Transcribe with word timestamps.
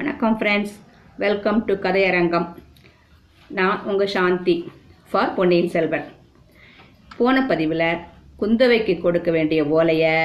வணக்கம் 0.00 0.38
friends 0.38 0.70
welcome 1.18 1.64
to 1.64 1.74
கதையரங்கம். 1.74 2.54
நான் 3.46 3.82
உங்கள் 3.84 4.06
சாந்தி 4.06 4.70
ஃபார் 5.10 5.34
பொன்னியின் 5.34 5.68
செல்வன். 5.68 6.04
போன 7.16 7.46
பதிவில் 7.46 7.96
குந்தவைக்கு 8.40 9.00
கொடுக்க 9.00 9.30
வேண்டிய 9.30 9.64
ஓலையை 9.64 10.24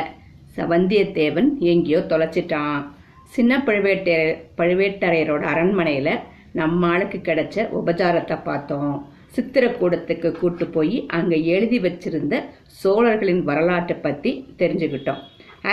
ச- 0.55 0.67
வந்தியத்தேவன் 0.69 1.57
எங்கேயோ 1.59 1.99
தொலைச்சிட்டான். 1.99 2.85
சின்ன 3.23 3.57
பழுவேட்டரையர் 3.57 4.41
பழுவேட்டரையரோட 4.57 5.41
அரண்மனையில் 5.41 6.19
நம்ம 6.51 6.87
ஆளுக்கு 6.87 7.17
கிடைச்ச 7.17 7.69
உபச்சாரத்தை 7.75 8.43
பார்த்தோம். 8.43 9.07
சித்திரக்கூடத்துக்கு 9.35 10.31
கூட்டு 10.31 10.65
போய் 10.65 11.05
அங்கே 11.07 11.45
எழுதி 11.45 11.79
வச்சிருந்த 11.79 12.43
சோழர்களின் 12.65 13.43
வரலாற்றை 13.43 13.97
பற்றி 13.97 14.53
தெரிஞ்சுக்கிட்டோம். 14.57 15.21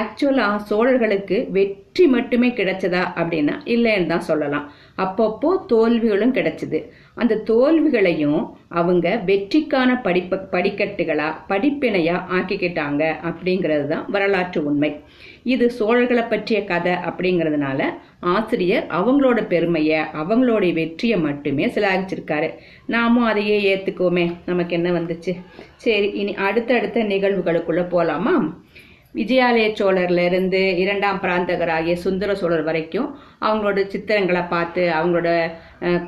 ஆக்சுவலாக 0.01 0.63
சோழர்களுக்கு 0.71 1.37
வெற்றி 1.57 2.05
மட்டுமே 2.15 2.49
கிடைச்சதா 2.59 3.03
அப்படின்னா 3.21 3.55
இல்லைன்னு 3.75 4.11
தான் 4.13 4.29
சொல்லலாம். 4.29 4.67
அப்பப்போ 5.05 5.51
தோல்விகளும் 5.73 6.35
கிடைச்சது. 6.37 6.79
அந்த 7.21 7.39
தோல்விகளையும் 7.51 8.43
அவங்க 8.81 9.09
வெற்றிக்கான 9.31 9.91
படிப்ப 10.07 10.41
படிக்கட்டுகளா 10.55 11.29
படிப்பினையா 11.51 12.17
ஆக்கிக்கிட்டாங்க 12.37 13.03
அப்படிங்கிறது 13.29 13.87
தான் 13.93 14.07
வரலாற்று 14.15 14.61
உண்மை. 14.71 14.91
இது 15.55 15.67
சோழர்களை 15.79 16.25
பற்றிய 16.33 16.59
கதை 16.73 16.95
அப்படிங்கிறதுனால 17.09 17.83
ஆசிரியர் 18.35 18.85
அவங்களோட 18.99 19.39
பெருமையை 19.53 20.01
அவங்களுடைய 20.23 20.73
வெற்றியை 20.81 21.19
மட்டுமே 21.27 21.67
சிலாகிச்சிருக்காரு. 21.77 22.51
நாமும் 22.95 23.29
அதையே 23.31 23.57
ஏற்றுக்குவோமே 23.73 24.27
நமக்கு 24.51 24.73
என்ன 24.79 24.91
வந்துச்சு? 24.99 25.35
சரி 25.85 26.11
இனி 26.23 26.35
அடுத்தடுத்த 26.49 27.05
நிகழ்வுகளுக்குள்ளே 27.13 27.87
போகலாமா 27.95 28.35
விஜயாலய 29.15 29.73
சோழர்லேருந்து 29.73 30.77
இரண்டாம் 30.77 31.19
பிராந்தகராகிய 31.23 31.93
சுந்தர 31.93 32.35
சோழர் 32.35 32.63
வரைக்கும் 32.63 33.19
அவங்களோட 33.41 33.87
சித்திரங்களை 33.87 34.49
பார்த்து 34.49 34.93
அவங்களோட 34.93 35.51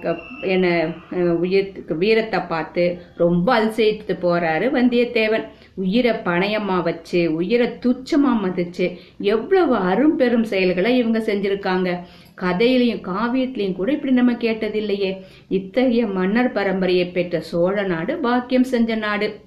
க- 0.01 0.17
என்ன 0.41 0.93
உயிர் 1.39 1.73
வீரத்தை 1.87 2.41
பார்த்து 2.41 3.03
ரொம்ப 3.17 3.65
அதிசயித்து 3.65 4.19
போகிறாரு 4.23 4.71
வந்தியத்தேவன். 4.71 5.45
உயிரை 5.75 6.13
பணயமாக 6.13 6.83
வச்சு 6.83 7.35
உயிரை 7.35 7.67
துச்சமாக 7.67 8.41
மதிச்சு 8.45 8.99
எவ்வளவு 9.19 9.77
அரும்பெரும் 9.77 10.45
செயல்களை 10.45 10.99
இவங்க 10.99 11.19
செஞ்சுருக்காங்க. 11.19 11.99
கதையிலையும் 12.41 13.01
காவியத்திலையும் 13.01 13.77
கூட 13.77 13.93
இப்படி 13.93 14.13
நம்ம 14.13 14.33
கேட்டதில்லையே. 14.33 15.21
இத்தகைய 15.49 16.07
மன்னர் 16.07 16.53
பரம்பரையை 16.53 17.13
பெற்ற 17.13 17.41
சோழ 17.41 17.83
நாடு 17.83 18.19
பாக்கியம் 18.19 18.65
செஞ்ச 18.65 18.95
நாடு. 18.95 19.44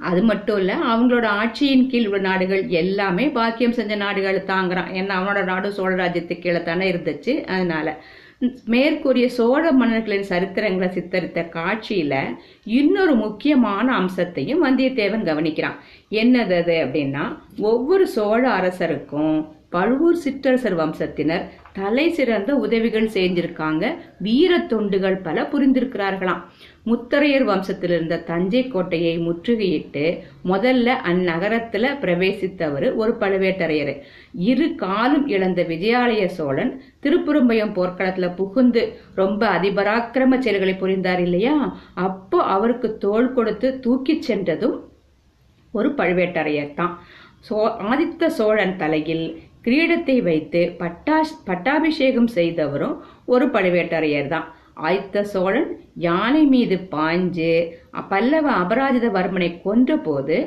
அது 0.00 0.22
மட்டும் 0.22 0.58
இல்லை 0.58 0.74
அவங்களோட 0.92 1.26
ஆட்சியின் 1.40 1.86
கீழ் 1.86 2.06
உள்ள 2.06 2.18
நாடுகள் 2.18 2.62
எல்லாமே 2.68 3.26
பாக்கியம் 3.28 3.76
செஞ்ச 3.78 3.96
நாடுகள் 3.96 4.38
தாங்குறான். 4.46 4.90
ஏன்னா 4.98 5.14
அவனோட 5.18 5.44
நாடும் 5.44 5.76
சோழ 5.78 5.92
ராஜ்யத்துக்கு 5.94 6.38
கீழே 6.38 6.62
தானே 6.62 6.92
இருந்துச்சு. 6.92 7.32
அதனால 7.44 7.96
மேற்கூறிய 8.64 9.28
சோழ 9.28 9.72
மன்னர்களின் 9.72 10.28
சரித்திரங்களை 10.28 10.88
சித்தரித்த 10.88 11.40
காட்சியில 11.56 12.14
இன்னொரு 12.64 13.14
முக்கியமான 13.14 13.86
அம்சத்தையும் 13.94 14.64
வந்தியத்தேவன் 14.64 15.28
கவனிக்கிறான். 15.30 15.78
என்னது 16.10 16.56
அது 16.62 16.76
அப்படின்னா 16.84 17.24
ஒவ்வொரு 17.58 18.06
சோழ 18.06 18.42
அரசருக்கும் 18.50 19.34
பழுவூர் 19.70 20.22
சிற்றரசர் 20.24 20.78
வம்சத்தினர் 20.82 21.44
தலை 21.72 22.10
சிறந்த 22.10 22.54
உதவிகள் 22.54 23.08
செஞ்சிருக்காங்க. 23.08 23.84
வீர 24.18 24.58
தொண்டுகள் 24.58 25.22
பல 25.22 25.42
புரிந்திருக்கிறார்களாம். 25.52 26.40
முத்தரையர் 26.86 27.44
வம்சத்தில் 27.48 27.92
இருந்த 27.94 28.16
தஞ்சை 28.28 28.60
கோட்டையை 28.68 29.12
முற்றுகையிட்டு 29.18 30.04
முதல்ல 30.50 30.94
அந்நகரத்துல 31.10 31.90
பிரவேசித்தவர் 32.02 32.86
ஒரு 32.94 33.12
பழுவேட்டரையர். 33.20 33.92
இரு 34.50 34.66
காலும் 34.74 35.26
இழந்த 35.28 35.62
விஜயாலய 35.62 36.24
சோழன் 36.26 36.72
திருப்புறம்பயம் 37.04 37.74
போர்க்களத்துல 37.78 38.28
புகுந்து 38.34 38.82
ரொம்ப 39.14 39.42
அதிபராக்கிரம 39.58 40.38
செயல்களை 40.38 40.74
புரிந்தார் 40.74 41.20
இல்லையா? 41.20 41.56
அப்போ 42.06 42.40
அவருக்கு 42.54 42.90
தோள் 42.98 43.32
கொடுத்து 43.32 43.70
தூக்கிச் 43.86 44.26
சென்றதும் 44.28 44.76
ஒரு 45.72 45.90
பழுவேட்டரையர் 45.90 46.74
தான். 46.74 46.94
சோ 47.48 47.56
ஆதித்த 47.90 48.26
சோழன் 48.38 48.76
தலையில் 48.76 49.26
கிரீடத்தை 49.66 50.16
வைத்து 50.22 50.60
பட்டாஷ் 50.78 51.36
பட்டாபிஷேகம் 51.44 52.30
செய்தவரும் 52.34 52.96
ஒரு 53.26 53.46
பழுவேட்டரையர் 53.46 54.32
தான். 54.34 54.48
ஆதித்த 54.80 55.22
சோழன் 55.32 55.68
யானை 56.06 56.42
மீது 56.46 56.76
பாய்ஞ்சு 56.94 57.52
பல்லவ 58.08 58.46
அபராஜிதவர்மனை 58.62 59.50
கொன்றபோது 59.64 60.38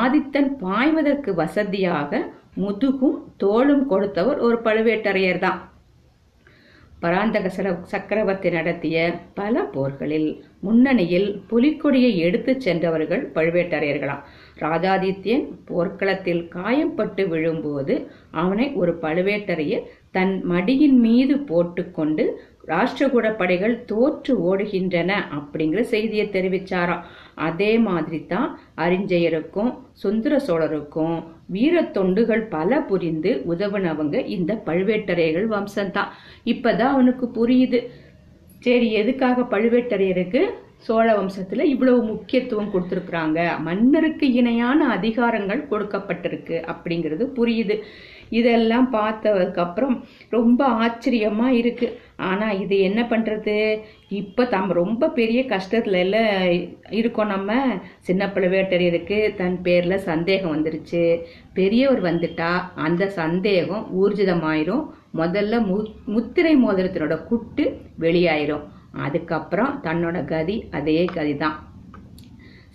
ஆதித்தன் 0.00 0.50
பாய்வதற்கு 0.64 1.32
வசதியாக 1.34 2.20
முதுகும் 2.62 3.18
தோளும் 3.42 3.84
கொடுத்தவர் 3.86 4.38
ஒரு 4.38 4.56
பழுவேட்டரையர் 4.64 5.38
தான். 5.38 5.60
பராந்தக 7.02 7.48
சக்கரவர்த்தி 7.92 8.50
நடத்திய 8.50 8.96
பல 9.34 9.60
போர்களில் 9.74 10.30
முன்னணியில் 10.60 11.28
புலிக்கொடியை 11.50 12.10
எடுத்துச் 12.16 12.64
சென்றவர்கள் 12.64 13.22
பழுவேட்டரையர்களாம். 13.34 14.24
ராஜாதித்யன் 14.62 15.44
போர்க்களத்தில் 15.68 16.42
காயம்பட்டு 16.56 17.24
விழும்போது 17.32 17.96
அவனை 18.42 18.66
ஒரு 18.80 18.94
பழுவேட்டரையர் 19.02 19.86
தன் 20.10 20.34
மடியின் 20.50 20.98
மீது 21.06 21.36
போட்டுக்கொண்டு 21.50 22.24
ராஷ்டிரகூட 22.70 23.26
படைகள் 23.40 23.74
தோற்று 23.90 24.34
ஓடுகின்றன 24.50 25.10
அப்படிங்கிற 25.38 25.82
செய்தியை 25.94 26.26
தெரிவிச்சாராம் 26.36 27.06
அதே 27.46 27.72
மாதிரி 27.88 28.20
தான் 28.26 28.48
அறிஞ்சயருக்கும் 28.84 29.70
சுந்தர 30.02 30.34
சோழருக்கும் 30.46 31.16
வீர 31.56 31.82
தொண்டுகள் 31.96 32.44
பல 32.56 32.80
புரிந்து 32.90 33.30
உதவுனவங்க 33.52 34.16
இந்த 34.36 34.54
பழுவேட்டரையர்கள் 34.66 35.48
வம்சம்தான் 35.54 36.12
இப்பதான் 36.52 36.94
அவனுக்கு 36.96 37.26
புரியுது. 37.38 37.80
சரி 38.66 38.88
எதுக்காக 38.92 39.42
பழுவேட்டரையருக்கு 39.54 40.40
சோழ 40.86 41.06
வம்சத்துல 41.18 41.64
இவ்வளவு 41.72 42.00
முக்கியத்துவம் 42.02 42.70
கொடுத்துருக்குறாங்க? 42.72 43.38
மன்னருக்கு 43.66 44.26
இணையான 44.40 44.80
அதிகாரங்கள் 44.96 45.62
கொடுக்கப்பட்டிருக்கு 45.70 46.56
அப்படிங்கிறது 46.72 47.24
புரியுது. 47.38 47.76
இதெல்லாம் 48.30 48.88
பார்த்ததுக்கப்புறம் 48.92 50.00
ரொம்ப 50.30 50.64
ஆச்சரியமாக 50.64 51.52
இருக்குது 51.52 51.96
ஆனால் 52.16 52.58
இது 52.60 52.78
என்ன 52.78 53.02
பண்ணுறது 53.02 53.82
இப்போ 54.08 54.44
தம் 54.44 54.70
ரொம்ப 54.72 55.08
பெரிய 55.08 55.42
கஷ்டத்துல 55.42 55.98
எல்லாம் 55.98 56.30
இருக்கோம் 56.90 57.26
நம்ம. 57.26 57.52
சின்ன 58.00 58.26
பழுவேட்டரையருக்கு 58.26 59.34
தன் 59.34 59.62
பேரில் 59.62 59.98
சந்தேகம் 59.98 60.54
வந்துருச்சு. 60.54 61.20
பெரியவர் 61.54 62.02
வந்துட்டா 62.02 62.50
அந்த 62.74 63.08
சந்தேகம் 63.08 63.86
ஊர்ஜிதமாயிரும். 64.02 64.84
முதல்ல 65.14 65.60
மு 65.66 65.86
முத்திரை 66.04 66.56
மோதிரத்தினோட 66.56 67.24
குட்டு 67.24 67.80
வெளியாயிரும். 68.00 68.66
அதுக்கப்புறம் 68.92 69.80
தன்னோட 69.82 70.24
கதி 70.24 70.68
அதே 70.70 71.04
கதி 71.04 71.36
தான் 71.36 71.56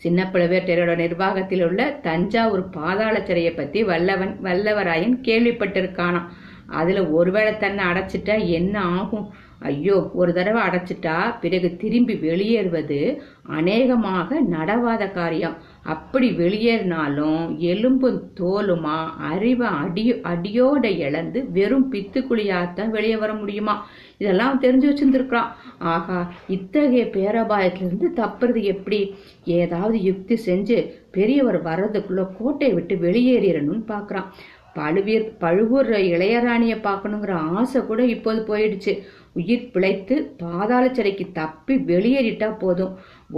சின்ன 0.03 0.21
பழுவேட்டரையரோட 0.33 0.93
நிர்வாகத்தில் 0.95 1.63
உள்ள 1.63 1.81
தஞ்சாவூர் 2.07 2.63
பாதாள 2.77 3.15
சிறையை 3.27 3.51
பத்தி 3.55 3.79
வல்லவன் 3.91 4.33
வல்லவராயன் 4.43 5.15
கேள்விப்பட்டிருக்கானாம். 5.27 6.27
அதுல 6.67 7.09
ஒருவேளை 7.09 7.57
தன்னை 7.57 7.85
அடைச்சிட்டா 7.85 8.47
என்ன 8.47 8.81
ஆகும்? 8.81 9.31
ஐயோ 9.59 10.11
ஒரு 10.13 10.33
தடவை 10.33 10.61
அடைச்சிட்டா 10.61 11.39
பிறகு 11.39 11.75
திரும்பி 11.75 12.15
வெளியேறுவது 12.15 13.21
அநேகமாக 13.43 14.41
நடவாத 14.41 15.11
காரியம். 15.11 15.57
அப்படி 15.83 16.31
வெளியேறினாலும் 16.31 17.57
எலும்பும் 17.59 18.31
தோலுமா? 18.39 19.09
அறிவை 19.17 19.67
அடி 19.67 20.13
அடியோட 20.13 20.85
இழந்து 20.85 21.51
வெறும் 21.51 21.91
பித்துக்குழியாத்தான் 21.93 22.89
வெளியே 22.89 23.15
வர 23.15 23.33
முடியுமா? 23.33 23.85
இதெல்லாம் 24.17 24.61
தெரிஞ்சு 24.61 24.89
வச்சிருந்துருக்கான் 24.89 25.51
ஆகா 25.77 26.31
இத்தகைய 26.47 27.05
பேரபாயத்திலிருந்து 27.05 28.09
தப்புறது 28.15 28.63
எப்படி? 28.63 29.15
ஏதாவது 29.43 30.03
யுக்தி 30.03 30.37
செஞ்சு 30.45 30.91
பெரியவர் 31.11 31.63
வர்றதுக்குள்ள 31.63 32.29
கோட்டையை 32.37 32.75
விட்டு 32.75 32.95
வெளியேறிடணும்னு 32.95 33.83
பார்க்குறான் 33.87 34.29
பழுவீர் 34.75 35.27
பழுவூர் 35.43 35.89
இளையராணியை 36.09 36.77
பார்க்கணுங்கிற 36.87 37.33
ஆசை 37.59 37.81
கூட 37.89 38.01
இப்போது 38.15 38.41
போயிடுச்சு. 38.49 38.93
உயிர் 39.39 39.69
பிழைத்து 39.73 40.15
பாதாள 40.41 40.83
சிறைக்கு 40.97 41.25
தப்பி 41.39 41.75
வெளியேறிட்டா 41.91 42.49
போதும். 42.63 42.93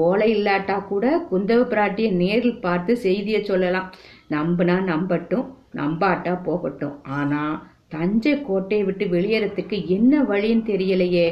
ஓலை 0.08 0.28
இல்லாட்டா 0.38 0.78
கூட 0.86 1.06
குந்தவ 1.32 1.62
பிராட்டியை 1.74 2.10
நேரில் 2.24 2.64
பார்த்து 2.66 2.96
செய்தியை 3.06 3.44
சொல்லலாம். 3.44 3.88
நம்புனா 4.36 4.76
நம்பட்டும் 4.92 5.46
நம்பாட்டா 5.80 6.34
போகட்டும். 6.44 6.98
ஆனா 7.20 7.42
தஞ்சை 7.94 8.32
கோட்டையை 8.42 8.84
விட்டு 8.86 9.06
வெளியேறத்துக்கு 9.06 9.78
என்ன 9.96 10.22
வழின்னு 10.30 10.64
தெரியலையே. 10.70 11.26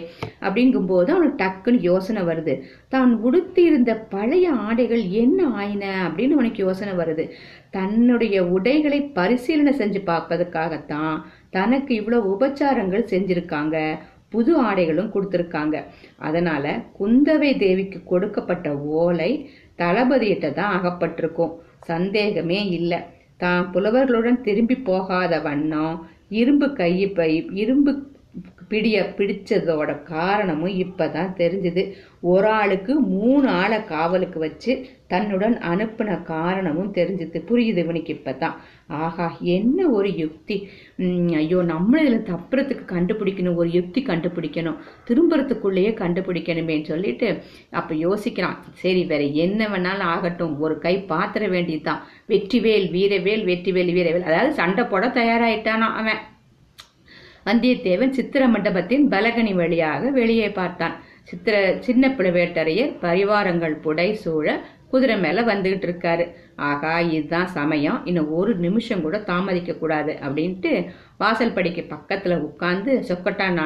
அப்படிங்கும்போது 0.46 1.10
அவனுக்கு 1.14 1.40
டக்குன்னு 1.44 1.80
யோசனை 1.82 2.22
வருது. 2.22 2.54
தான் 2.94 3.12
உடுத்தி 3.28 3.62
இருந்த 3.64 3.94
பழைய 4.14 4.52
ஆடைகள் 4.68 5.04
என்ன 5.24 5.48
ஆயின 5.62 5.86
அப்படின்னு 6.08 6.38
அவனுக்கு 6.38 6.62
யோசனை 6.64 6.94
வருது. 7.02 7.26
தன்னுடைய 7.74 8.38
உடைகளை 8.56 9.00
பரிசீலனை 9.18 9.74
செஞ்சு 9.78 10.00
பார்ப்பதற்காகத்தான் 10.10 11.16
தனக்கு 11.50 11.92
இவ்வளோ 12.02 12.20
உபச்சாரங்கள் 12.34 13.10
செஞ்சிருக்காங்க 13.14 13.78
புது 14.30 14.52
ஆடைகளும் 14.68 15.12
கொடுத்துருக்காங்க. 15.14 15.76
அதனால 16.18 16.66
குந்தவை 17.00 17.52
தேவிக்கு 17.58 18.00
கொடுக்கப்பட்ட 18.04 18.68
ஓலை 19.00 19.32
தளபதியிட்ட 19.78 20.48
தான் 20.54 20.76
அகப்பட்டிருக்கும். 20.78 21.54
சந்தேகமே 21.92 22.60
இல்லை. 22.78 23.00
தான் 23.38 23.64
புலவர்களுடன் 23.74 24.42
திரும்பி 24.42 24.76
போகாத 24.90 25.34
வண்ணம் 25.40 25.96
இரும்பு 26.40 26.68
கையை 26.74 27.08
பை 27.18 27.32
இரும்பு 27.64 27.92
பிடிய 28.70 28.98
பிடிச்சதோட 29.18 30.04
காரணமும் 30.04 30.76
இப்பதான் 30.84 31.32
தெரிஞ்சுது. 31.42 31.84
ஒரு 32.22 32.48
ஆளுக்கு 32.48 32.94
மூணு 33.00 33.48
ஆளை 33.62 33.84
காவலுக்கு 33.84 34.40
வச்சு 34.40 34.72
தன்னுடன் 35.08 35.56
அனுப்பின 35.72 36.24
காரணமும் 36.24 36.94
தெரிஞ்சுது. 36.94 37.40
புரியுது 37.50 37.82
இவனுக்கு 37.86 38.14
இப்பதான். 38.14 38.56
ஆஹா 38.88 39.38
என்ன 39.56 39.90
ஒரு 39.90 40.10
யுக்தி. 40.18 40.58
ஐயோ 41.42 41.60
நம்மள 41.72 42.02
இதுல 42.04 42.20
தப்புறதுக்கு 42.32 42.86
கண்டுபிடிக்கணும். 42.92 43.56
ஒரு 43.56 43.70
யுக்தி 43.72 44.04
கண்டுபிடிக்கணும். 44.08 44.78
திரும்புறதுக்குள்ளேயே 45.08 45.92
கண்டுபிடிக்கணுமேன்னு 46.02 46.84
சொல்லிட்டு 46.84 47.30
அப்ப 47.72 47.96
யோசிக்கிறான். 47.96 48.58
சரி 48.74 49.04
வேற 49.06 49.24
என்ன 49.46 49.68
வேணாலும் 49.68 50.10
ஆகட்டும். 50.16 50.60
ஒரு 50.60 50.78
கை 50.80 50.96
பாத்திர 51.14 51.48
வேண்டியதுதான். 51.48 52.04
வெற்றிவேல் 52.28 52.88
வீரவேல் 52.98 53.46
வெற்றிவேல் 53.52 53.94
வீரவேல். 54.00 54.30
அதாவது 54.32 54.54
சண்டை 54.54 54.86
போட 54.86 55.08
தயாராயிட்டானா 55.08 55.90
அவன். 56.02 56.22
வந்தியத்தேவன் 57.46 58.10
சித்திர 58.10 58.48
மண்டபத்தின் 58.48 59.08
பலகனி 59.08 59.54
வழியாக 59.54 60.10
வெளியே 60.10 60.50
பார்த்தான். 60.50 60.96
சித்திர 61.24 61.78
சின்ன 61.80 62.08
பிளவேட்டரையர் 62.08 62.94
பரிவாரங்கள் 63.02 63.76
புடை 63.84 64.14
சூழ 64.14 64.48
குதிரை 64.94 65.16
மேல 65.24 65.42
வந்துகிட்டு 65.42 65.86
இருக்காரு. 65.90 66.26
ஆகா 66.70 66.92
இதுதான் 67.16 67.48
சமயம். 67.58 68.00
இன்னும் 68.10 68.28
ஒரு 68.40 68.52
நிமிஷம் 68.66 69.02
கூட 69.06 69.18
தாமதிக்க 69.30 69.74
கூடாது 69.78 70.12
அப்படின்ட்டு 70.26 70.72
வாசல் 71.22 71.56
படிக்கு 71.58 71.84
பக்கத்துல 71.94 72.38
உட்கார்ந்து 72.48 72.92
சொக்கட்டான் 73.08 73.58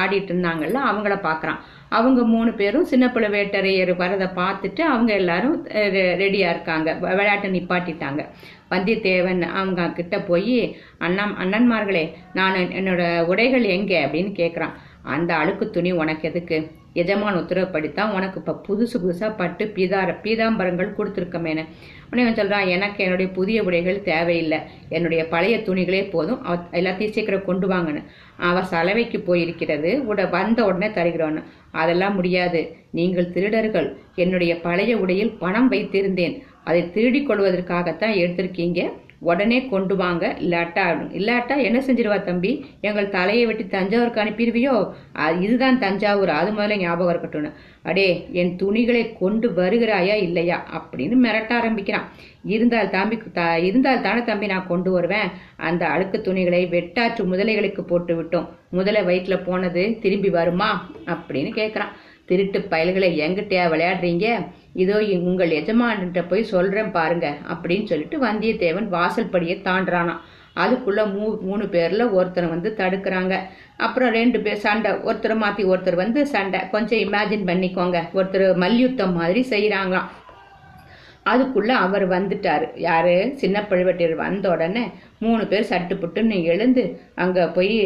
ஆடிட்டு 0.00 0.30
இருந்தாங்கல்ல 0.32 0.78
அவங்கள 0.90 1.14
பாக்குறான். 1.28 1.60
அவங்க 1.98 2.20
மூணு 2.32 2.52
பேரும் 2.60 2.88
சின்ன 2.92 3.06
பிளவேட்டரையர் 3.14 3.92
வரதை 4.02 4.28
பார்த்துட்டு 4.40 4.82
அவங்க 4.94 5.12
எல்லாரும் 5.12 5.56
ரெடியா 6.20 6.48
இருக்காங்க. 6.54 6.88
விளையாட்டு 7.04 7.50
விளையாட்டை 7.50 7.50
நிப்பாட்டிட்டாங்க. 7.58 8.22
வந்தியத்தேவன் 8.72 9.42
அவங்க 9.60 9.88
கிட்ட 9.96 10.16
போய் 10.30 10.58
அண்ணா 10.98 11.24
அண்ணன்மார்களே 11.42 12.04
நான் 12.38 12.54
என்னோட 12.80 13.02
உடைகள் 13.32 13.66
எங்கே? 13.76 13.98
அப்படின்னு 14.06 14.32
கேட்குறான் 14.42 14.76
அந்த 15.16 15.30
அழுக்கு 15.34 15.66
துணி 15.70 15.92
உனக்கு 16.02 16.26
எதுக்கு? 16.28 16.58
எஜமான் 16.92 17.34
உத்தரவுப்படித்தான் 17.34 18.12
உனக்கு 18.12 18.40
இப்போ 18.40 18.60
புதுசு 18.68 18.96
புதுசாக 19.02 19.36
பட்டு 19.36 19.72
பீதார 19.74 20.18
பீதாம்பரங்கள் 20.22 20.96
கொடுத்துருக்கமேனு. 20.98 21.64
உடனே 22.06 22.22
அவன் 22.22 22.34
சொல்கிறான் 22.34 22.66
எனக்கு 22.66 23.04
என்னுடைய 23.04 23.30
புதிய 23.32 23.62
உடைகள் 23.62 24.02
தேவையில்லை. 24.02 24.58
என்னுடைய 24.88 25.28
பழைய 25.28 25.56
துணிகளே 25.56 26.10
போதும். 26.10 26.44
அவ 26.44 26.56
எல்லாத்தையும் 26.72 27.10
சீக்கிரம் 27.10 27.44
கொண்டு 27.44 27.68
வாங்கன்னு. 27.68 28.02
அவள் 28.36 28.68
சலவைக்கு 28.70 29.18
போயிருக்கிறது. 29.18 29.90
உட 30.12 30.30
வந்த 30.30 30.64
உடனே 30.64 30.86
தருகிறோன்னு 30.86 31.42
அதெல்லாம் 31.70 32.14
முடியாது. 32.14 32.76
நீங்கள் 32.90 33.30
திருடர்கள். 33.30 33.96
என்னுடைய 34.14 34.60
பழைய 34.60 34.98
உடையில் 34.98 35.36
பணம் 35.38 35.70
வைத்திருந்தேன். 35.70 36.42
அதை 36.64 36.90
திருடிக் 36.90 37.30
கொள்வதற்காகத்தான் 37.30 38.18
எடுத்திருக்கீங்க. 38.22 38.92
உடனே 39.28 39.58
கொண்டு 39.72 39.94
வாங்க 39.96 40.24
இல்லாட்டா 40.40 40.84
இல்லாட்டா 41.20 41.56
என்ன 41.68 41.78
செஞ்சிருவா 41.86 42.18
தம்பி? 42.22 42.52
எங்கள் 42.80 43.12
தலையை 43.16 43.44
வெட்டி 43.46 43.64
தஞ்சாவூருக்கு 43.66 44.22
அனுப்பிடுவியோ? 44.24 44.74
இதுதான் 45.40 45.78
தஞ்சாவூர் 45.78 46.32
அது 46.40 46.50
முதல்ல 46.52 46.76
ஞாபகம் 46.76 47.12
இருக்கட்டும் 47.12 47.52
அடே 47.90 48.08
என் 48.40 48.52
துணிகளை 48.56 49.02
கொண்டு 49.18 49.46
வருகிறாயா 49.56 50.16
இல்லையா? 50.26 50.58
அப்படின்னு 50.78 51.16
மிரட்ட 51.24 51.52
ஆரம்பிக்கிறான். 51.60 52.06
இருந்தால் 52.54 52.90
தம்பி 52.90 53.16
த 53.32 53.40
இருந்தால் 53.68 54.04
தானே 54.06 54.22
தம்பி 54.24 54.46
நான் 54.46 54.66
கொண்டு 54.66 54.90
வருவேன். 54.90 55.28
அந்த 55.68 55.82
அழுக்கு 55.94 56.20
துணிகளை 56.20 56.62
வெட்டாற்று 56.74 57.24
முதலைகளுக்கு 57.32 57.82
போட்டு 57.82 58.14
விட்டோம் 58.18 58.48
முதலை 58.70 59.02
வயிற்றுல 59.10 59.36
போனது 59.46 59.82
திரும்பி 60.02 60.30
வருமா? 60.38 60.70
அப்படின்னு 61.06 61.52
கேட்குறான் 61.60 61.92
திருட்டு 62.32 62.60
பயல்களை 62.74 63.10
எங்கிட்டயா 63.28 63.64
விளையாடுறீங்க? 63.72 64.26
இதோ 64.82 64.98
உங்கள் 65.30 65.56
எஜமான்கிட்ட 65.60 66.20
போய் 66.28 66.50
சொல்றேன் 66.52 66.94
பாருங்க 66.98 67.26
அப்படின்னு 67.54 67.88
சொல்லிட்டு 67.90 68.18
வந்தியத்தேவன் 68.28 68.86
வாசல் 68.94 69.32
படியை 69.34 69.56
தாண்டுறானாம். 69.66 70.22
அதுக்குள்ள 70.62 71.02
மூ 71.12 71.26
மூணு 71.48 71.64
பேர்ல 71.74 72.02
ஒருத்தர் 72.16 72.48
வந்து 72.54 72.70
தடுக்கிறாங்க. 72.80 73.34
அப்புறம் 73.84 74.10
ரெண்டு 74.16 74.38
பேர் 74.44 74.64
சண்டை 74.64 74.90
ஒருத்தரை 75.08 75.36
மாத்தி 75.42 75.62
ஒருத்தர் 75.72 75.96
வந்து 76.02 76.20
சண்டை. 76.32 76.60
கொஞ்சம் 76.74 77.02
இமேஜின் 77.04 77.46
பண்ணிக்கோங்க. 77.50 78.00
ஒருத்தர் 78.18 78.44
மல்யுத்தம் 78.64 79.14
மாதிரி 79.20 79.42
செய்யறாங்களாம் 79.52 80.10
அதுக்குள்ள 81.24 81.68
அவர் 81.68 82.08
வந்துட்டாரு. 82.08 82.68
யாரு? 82.74 83.32
சின்ன 83.36 83.64
பழுவட்டியர் 83.70 84.14
வந்த 84.14 84.50
உடனே 84.50 84.90
மூணு 85.18 85.46
பேர் 85.46 85.66
சட்டு 85.68 85.98
புட்டுன்னு 86.00 86.42
எழுந்து 86.42 87.00
அங்க 87.14 87.48
போய் 87.48 87.78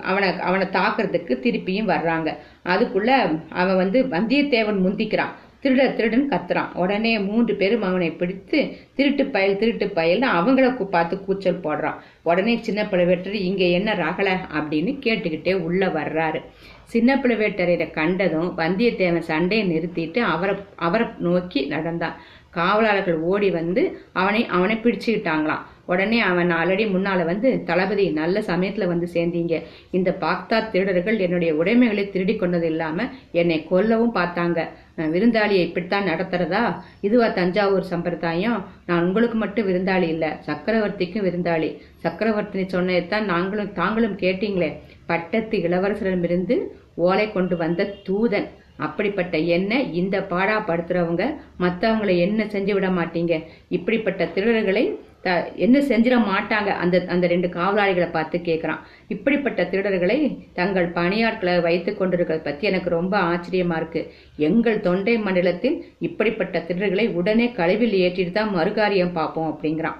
அவனை 0.00 0.28
அவனை 0.40 0.66
தாக்குறதுக்கு 0.66 1.34
திருப்பியும் 1.44 1.90
வர்றாங்க. 1.94 2.36
அதுக்குள்ள 2.64 3.10
அவன் 3.48 3.76
வந்து 3.76 4.02
வந்தியத்தேவன் 4.02 4.82
முந்திக்கிறான். 4.86 5.34
திருட 5.62 5.94
திருடன் 5.94 6.28
கத்துறான். 6.28 6.72
உடனே 6.74 7.18
மூன்று 7.18 7.54
பேரும் 7.54 7.82
அவனை 7.82 8.10
பிடித்து 8.10 8.76
திருட்டு 8.94 9.26
பயல் 9.26 9.56
திருட்டு 9.56 9.86
பயல்னு 9.94 10.26
அவங்கள 10.38 10.84
பார்த்து 10.84 11.24
கூச்சல் 11.24 11.60
போடுறான். 11.60 11.94
உடனே 12.22 12.56
சின்ன 12.56 12.82
பழுவேட்டர் 12.82 13.32
இங்க 13.32 13.64
என்ன 13.64 13.94
ரகல? 13.94 14.28
அப்படின்னு 14.58 14.92
கேட்டுக்கிட்டே 15.06 15.54
உள்ள 15.54 15.86
வர்றாரு. 15.86 16.40
சின்ன 16.84 17.16
பழுவேட்டரையரை 17.16 17.90
கண்டதும் 17.90 18.58
வந்தியத்தேவன் 18.58 19.18
சண்டையை 19.18 19.66
நிறுத்திட்டு 19.70 20.18
அவரை 20.18 20.54
அவரை 20.76 21.06
நோக்கி 21.18 21.66
நடந்தான். 21.66 22.16
காவலாளர்கள் 22.54 23.20
ஓடி 23.32 23.50
வந்து 23.50 23.82
அவனை 24.12 24.46
அவனை 24.46 24.76
பிடிச்சுக்கிட்டாங்களாம். 24.76 25.64
உடனே 25.86 26.20
அவன் 26.20 26.50
ஆல்ரெடி 26.50 26.84
முன்னால 26.92 27.24
வந்து 27.24 27.48
தளபதி 27.64 28.10
நல்ல 28.10 28.40
சமயத்துல 28.40 28.86
வந்து 28.86 29.08
சேர்ந்தீங்க. 29.14 29.54
இந்த 29.90 30.16
பாக்தாத் 30.20 30.70
திருடர்கள் 30.70 31.18
என்னுடைய 31.18 31.54
உடைமைகளை 31.54 32.10
திருடி 32.10 32.36
கொண்டது 32.36 32.66
இல்லாம 32.66 33.06
என்னை 33.32 33.66
கொல்லவும் 33.70 34.14
பார்த்தாங்க. 34.14 34.60
விருந்தாளியை 34.96 35.64
இப்படித்தான் 35.66 36.08
நடத்துறதா? 36.08 36.62
இதுவா 37.00 37.28
தஞ்சாவூர் 37.28 37.82
சம்பிரதாயம்? 37.82 38.64
நான் 38.86 39.06
உங்களுக்கு 39.06 39.36
மட்டும் 39.36 39.68
விருந்தாளி 39.68 40.08
இல்ல 40.14 40.26
சக்கரவர்த்திக்கும் 40.46 41.26
விருந்தாளி. 41.28 41.70
சக்கரவர்த்தினி 42.04 42.66
சொன்னதைத்தான் 42.66 43.24
நாங்களும் 43.24 43.72
தாங்களும் 43.72 44.16
கேட்டீங்களே. 44.16 44.72
பட்டத்து 45.06 45.58
இளவரசரிடமிருந்து 45.58 46.58
ஓலை 46.94 47.32
கொண்டு 47.32 47.56
வந்த 47.56 47.94
தூதன். 48.08 48.48
அப்படிப்பட்ட 48.78 49.36
என்ன 49.56 49.80
இந்த 50.00 50.16
பாடா 50.20 50.56
படுத்துறவங்க 50.68 51.24
மற்றவங்களை 51.64 52.14
என்ன 52.18 52.44
செஞ்சு 52.54 52.72
விட 52.74 52.88
மாட்டீங்க? 52.90 53.34
இப்படிப்பட்ட 53.76 54.24
திருடர்களை 54.36 54.84
த 55.26 55.34
என்ன 55.56 55.76
செஞ்சிட 55.90 56.16
மாட்டாங்க? 56.30 56.70
அந்த 56.82 56.96
அந்த 57.08 57.26
ரெண்டு 57.32 57.48
காவலாளிகளை 57.48 58.08
பார்த்து 58.10 58.38
கேட்குறான் 58.38 58.80
இப்படிப்பட்ட 59.08 59.62
திருடர்களை 59.62 60.18
தங்கள் 60.58 60.88
பணியாட்களை 60.98 61.54
வைத்து 61.60 61.92
கொண்டிருக்கிறத 61.92 62.42
பற்றி 62.44 62.68
எனக்கு 62.70 62.90
ரொம்ப 62.98 63.14
ஆச்சரியமா 63.18 63.76
இருக்கு. 63.80 64.02
எங்கள் 64.48 64.80
தொண்டை 64.80 65.18
மண்டலத்தில் 65.18 65.76
இப்படிப்பட்ட 65.98 66.64
திருடர்களை 66.68 67.06
உடனே 67.20 67.46
கழிவில் 67.60 67.96
ஏற்றிட்டு 68.04 68.32
தான் 68.32 68.54
மறுகாரியம் 68.56 69.16
பார்ப்போம் 69.20 69.50
அப்படிங்கிறான். 69.52 69.98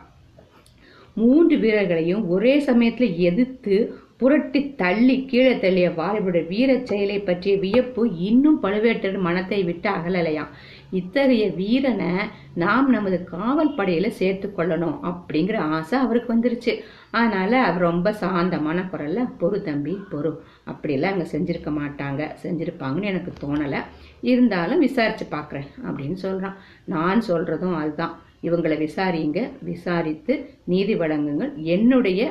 மூன்று 1.16 1.56
வீரர்களையும் 1.58 2.22
ஒரே 2.28 2.54
சமயத்தில் 2.68 3.12
எதிர்த்து 3.30 3.76
புரட்டி 4.16 4.74
தள்ளி 4.74 5.24
கீழே 5.26 5.54
தள்ளிய 5.54 5.90
வாலிபுடைய 5.94 6.46
வீரச் 6.46 6.86
செயலை 6.86 7.18
பற்றிய 7.18 7.56
வியப்பு 7.56 8.16
இன்னும் 8.16 8.62
பழுவேட்டர் 8.62 9.18
மனத்தை 9.18 9.64
விட்டு 9.64 9.90
அகலலையாம். 9.90 10.48
இத்தகைய 10.90 11.50
வீரனை 11.50 12.06
நாம் 12.54 12.90
நமது 12.90 13.24
காவல் 13.24 13.74
படையில 13.74 14.08
சேர்த்து 14.08 14.52
கொள்ளணும் 14.56 14.98
அப்படிங்கிற 15.02 15.56
ஆசை 15.56 15.98
அவருக்கு 15.98 16.34
வந்துருச்சு. 16.34 16.80
அதனால 17.10 17.62
அவர் 17.62 17.80
ரொம்ப 17.80 18.12
சாந்தமான 18.12 18.88
குரல்ல 18.92 19.30
பொறு 19.40 19.62
தம்பி 19.62 19.98
பொறு. 20.10 20.32
அப்படியெல்லாம் 20.64 21.12
அங்க 21.12 21.26
செஞ்சிருக்க 21.32 21.72
மாட்டாங்க. 21.80 22.30
செஞ்சிருப்பாங்கன்னு 22.42 23.04
எனக்கு 23.04 23.32
தோணலை. 23.40 23.80
இருந்தாலும் 24.20 24.78
விசாரிச்சு 24.78 25.26
பார்க்குறேன் 25.30 25.70
அப்படின்னு 25.82 26.16
சொல்றான். 26.22 26.54
நான் 26.84 27.22
சொல்றதும் 27.28 27.76
அதுதான். 27.76 28.18
இவங்களை 28.48 28.76
விசாரிங்க. 28.86 29.40
விசாரித்து 29.70 30.34
நீதி 30.72 30.94
வழங்குங்கள். 31.02 31.52
என்னுடைய 31.76 32.22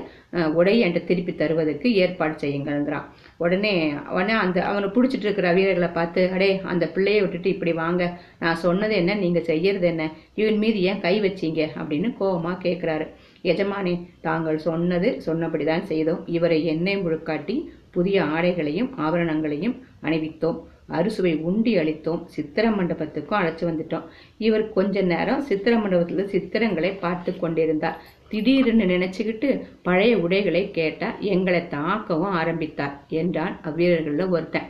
உடை 0.58 0.74
உடையை 0.74 0.82
என்கிட்ட 0.86 1.04
திருப்பி 1.10 1.34
தருவதற்கு 1.36 1.88
ஏற்பாடு 2.04 2.36
செய்யுங்கள்ங்கிறான் 2.44 3.08
உடனே 3.44 3.74
உடனே 4.12 4.34
அந்த 4.44 4.58
அவனை 4.70 4.88
பிடிச்சிட்டு 4.96 5.28
இருக்கிற 5.28 5.54
வீரர்களை 5.54 5.90
பார்த்து 5.98 6.22
அடே 6.36 6.50
அந்த 6.72 6.86
பிள்ளையை 6.96 7.22
விட்டுட்டு 7.22 7.50
இப்படி 7.50 7.74
வாங்க. 7.74 8.04
நான் 8.40 8.62
சொன்னது 8.66 8.94
என்ன? 8.96 9.16
நீங்கள் 9.24 9.48
செய்யறது 9.52 9.88
என்ன? 9.88 10.04
இவன் 10.42 10.58
மீது 10.58 10.82
ஏன் 10.90 11.02
கை 11.06 11.16
வச்சீங்க? 11.22 11.62
அப்படின்னு 11.80 12.10
கோபமாக 12.18 12.70
கேட்குறாரு 12.70 13.08
எஜமானே 13.52 13.96
தாங்கள் 14.22 14.60
சொன்னது 14.68 15.10
சொன்னபடிதான் 15.26 15.88
செய்தோம். 15.92 16.22
இவரை 16.38 16.60
எண்ணெய் 16.66 17.02
முழுக்காட்டி 17.06 17.58
புதிய 17.92 18.18
ஆடைகளையும் 18.36 18.92
ஆபரணங்களையும் 18.98 19.76
அணிவித்தோம். 20.04 20.60
அறுசுவை 20.88 21.36
உண்டி 21.36 21.78
அளித்தோம். 21.78 22.26
சித்திர 22.26 22.70
மண்டபத்துக்கும் 22.70 23.40
அழைச்சு 23.40 23.66
வந்துட்டோம். 23.70 24.06
இவர் 24.38 24.74
கொஞ்ச 24.74 25.02
நேரம் 25.02 25.42
சித்திர 25.42 25.78
மண்டபத்துல 25.78 26.26
சித்திரங்களை 26.34 27.00
பார்த்து 27.00 27.40
கொண்டிருந்தார். 27.40 28.00
திடீர்னு 28.30 28.86
நினைச்சுக்கிட்டு 28.86 29.62
பழைய 29.82 30.18
உடைகளை 30.18 30.72
கேட்டா 30.72 31.16
எங்களை 31.20 31.62
தாக்கவும் 31.62 32.38
ஆரம்பித்தார் 32.42 33.00
என்றான் 33.08 33.60
அவ்வீரர்களில் 33.64 34.30
ஒருத்தன். 34.30 34.70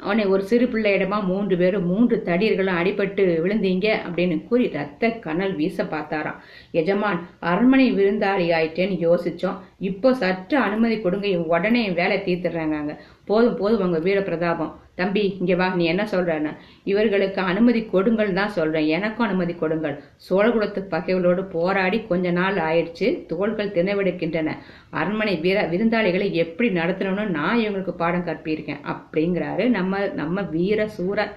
அவனை 0.00 0.26
ஒரு 0.26 0.42
சிறு 0.42 0.66
பிள்ளையிடமா 0.66 1.24
மூன்று 1.24 1.56
பேரும் 1.56 1.86
மூன்று 1.86 2.22
தடியர்களும் 2.26 2.78
அடிபட்டு 2.80 3.24
விழுந்தீங்க 3.44 3.86
அப்படின்னு 4.06 4.36
கூறி 4.48 4.68
ரத்த 4.68 5.10
கனல் 5.10 5.54
வீச 5.56 5.84
பார்த்தாராம். 5.84 6.38
எஜமான் 6.70 7.26
அரண்மனை 7.38 7.92
விருந்தாளி 7.92 8.46
ஆயிட்டேன்னு 8.58 8.98
யோசிச்சோம். 9.06 9.58
இப்போ 9.78 10.14
சற்று 10.14 10.58
அனுமதி 10.58 11.00
கொடுங்க 11.00 11.28
உடனே 11.38 11.90
வேலை 11.90 12.18
தீர்த்துடுறாங்க. 12.18 12.94
போதும் 13.30 13.58
போதும் 13.60 13.84
உங்க 13.86 13.98
வீர 14.06 14.18
பிரதாபம். 14.28 14.72
தம்பி 15.00 15.22
இங்க 15.40 15.54
வா 15.60 15.66
நீ 15.80 15.84
என்ன 15.92 16.04
சொல்றன்னு. 16.12 16.52
இவர்களுக்கு 16.90 17.40
அனுமதி 17.50 17.80
கொடுங்கள் 17.92 18.32
தான் 18.38 18.54
சொல்றேன். 18.56 18.88
எனக்கும் 18.96 19.26
அனுமதி 19.26 19.54
கொடுங்கள். 19.60 19.94
சோழகுலத்து 20.28 20.80
பகைகளோடு 20.94 21.42
போராடி 21.56 22.00
கொஞ்ச 22.10 22.30
நாள் 22.40 22.58
ஆயிடுச்சு. 22.68 23.08
தோள்கள் 23.32 23.74
திணவெடுக்கின்றன 23.76 24.56
அரண்மனை 25.00 25.34
வீர 25.44 25.60
விருந்தாளிகளை 25.72 26.28
எப்படி 26.44 26.70
நடத்தணும்னு 26.80 27.26
நான் 27.38 27.62
இவங்களுக்கு 27.62 27.94
பாடம் 28.02 28.28
கற்பியிருக்கேன். 28.28 28.82
அப்படிங்கிறாரு. 28.94 29.66
நம்ம 29.78 30.02
நம்ம 30.22 30.42
வீர 30.56 30.88
சூர 30.98 31.28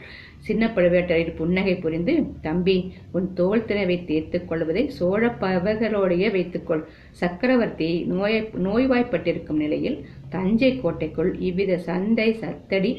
சின்ன 0.48 0.64
பழுவேட்டரையர் 0.76 1.38
புன்னகை 1.40 1.74
புரிந்து 1.76 2.14
தம்பி 2.46 2.76
உன் 3.18 3.28
தோல் 3.40 3.66
திணவை 3.66 3.98
தீர்த்துக் 4.06 4.48
கொள்வதை 4.50 4.84
சோழ 4.98 5.28
பவர்களோடையே 5.42 6.30
வைத்துக்கொள் 6.36 6.82
சக்கரவர்த்தி 7.22 7.90
நோயை 8.12 8.40
நோய்வாய்ப்பட்டிருக்கும் 8.68 9.62
நிலையில் 9.64 9.98
தஞ்சை 10.36 10.72
கோட்டைக்குள் 10.80 11.32
இவ்வித 11.48 11.78
சண்டை 11.90 12.30
சத்தடி 12.44 12.92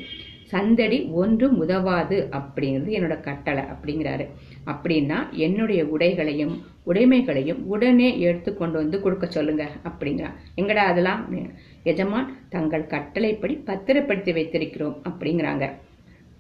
சந்தடி 0.53 0.97
ஒன்றும் 1.21 1.55
உதவாது 1.65 2.17
அப்படிங்கிறது 2.39 2.91
என்னோட 2.97 3.15
கட்டளை 3.21 3.63
அப்படிங்கிறாரு. 3.73 4.25
அப்படின்னா 4.73 5.19
என்னுடைய 5.45 5.83
உடைகளையும் 5.95 6.55
உடைமைகளையும் 6.91 7.61
உடனே 7.75 8.09
எடுத்து 8.27 8.51
கொண்டு 8.57 8.77
வந்து 8.79 8.97
கொடுக்க 9.05 9.27
சொல்லுங்க 9.27 9.65
அப்படிங்கிறா. 9.89 10.31
எங்கடா 10.61 10.85
அதெல்லாம்? 10.93 11.23
எஜமான் 11.91 12.29
தங்கள் 12.55 12.91
கட்டளைப்படி 12.95 13.57
பத்திரப்படுத்தி 13.71 14.35
வைத்திருக்கிறோம் 14.39 14.99
அப்படிங்கிறாங்க. 15.11 15.67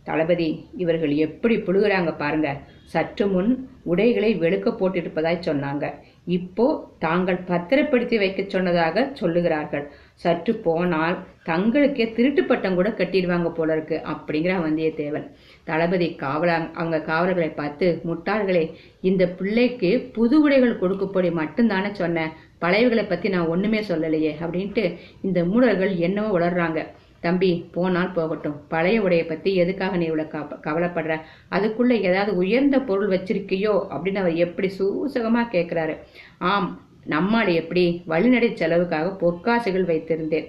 தளபதி 0.08 0.48
இவர்கள் 0.82 1.12
எப்படி 1.26 1.56
புழுகுறாங்க 1.56 2.12
பாருங்க. 2.22 2.48
சற்று 2.92 3.26
முன் 3.34 3.50
உடைகளை 3.90 4.30
வெளுக்க 4.38 4.68
போட்டிருப்பதாய் 4.80 5.46
சொன்னாங்க. 5.48 5.84
இப்போ 6.38 6.66
தாங்கள் 6.98 7.40
பத்திரப்படுத்தி 7.50 8.16
வைக்க 8.18 8.42
சொன்னதாக 8.54 9.04
சொல்லுகிறார்கள். 9.20 9.86
சற்று 10.14 10.54
போனால் 10.54 11.18
தங்களுக்கே 11.46 12.12
திருட்டு 12.12 12.44
பட்டம் 12.44 12.74
கூட 12.74 12.88
கட்டிடுவாங்க 12.88 13.54
போல 13.54 13.72
இருக்கு 13.72 14.00
அப்படிங்கிற 14.04 14.54
வந்தியத்தேவன் 14.60 15.30
தளபதி 15.64 16.16
காவலா 16.18 16.70
அவங்க 16.74 17.00
காவலர்களை 17.00 17.50
பார்த்து 17.50 18.00
முட்டாள்களே 18.06 18.72
இந்த 19.00 19.28
பிள்ளைக்கு 19.28 20.10
புது 20.12 20.40
உடைகள் 20.40 20.78
கொடுக்கப்படி 20.78 21.30
மட்டும்தானே 21.30 21.92
சொன்னேன் 21.92 22.28
பழையவர்களை 22.60 23.08
பத்தி 23.08 23.28
நான் 23.28 23.46
ஒண்ணுமே 23.46 23.80
சொல்லலையே 23.80 24.34
அப்படின்ட்டு 24.40 24.96
இந்த 25.22 25.44
மூடர்கள் 25.44 25.96
என்னவோ 25.96 26.38
உளர்றாங்க. 26.38 26.86
தம்பி 27.20 27.68
போனால் 27.72 28.12
போகட்டும். 28.12 28.60
பழைய 28.68 29.02
உடையை 29.02 29.28
பத்தி 29.28 29.54
எதுக்காக 29.54 29.96
நீ 29.96 30.04
இவ்வளவு 30.04 30.38
கவ- 30.38 30.58
கவலைப்படுற? 30.64 31.20
அதுக்குள்ள 31.50 31.90
ஏதாவது 31.90 32.36
உயர்ந்த 32.36 32.80
பொருள் 32.80 33.08
வச்சிருக்கியோ? 33.08 33.86
அப்படின்னு 33.90 34.16
அவர் 34.16 34.34
எப்படி 34.34 34.72
சூசகமா 34.78 35.46
கேட்கிறாரு 35.52 35.98
ஆம் 36.38 36.80
நம்மால் 37.04 37.48
எப்படி 37.48 38.02
வழிநடை 38.06 38.54
செலவுக்காக 38.54 39.16
பொற்காசுகள் 39.20 39.84
வைத்திருந்தேன் 39.84 40.48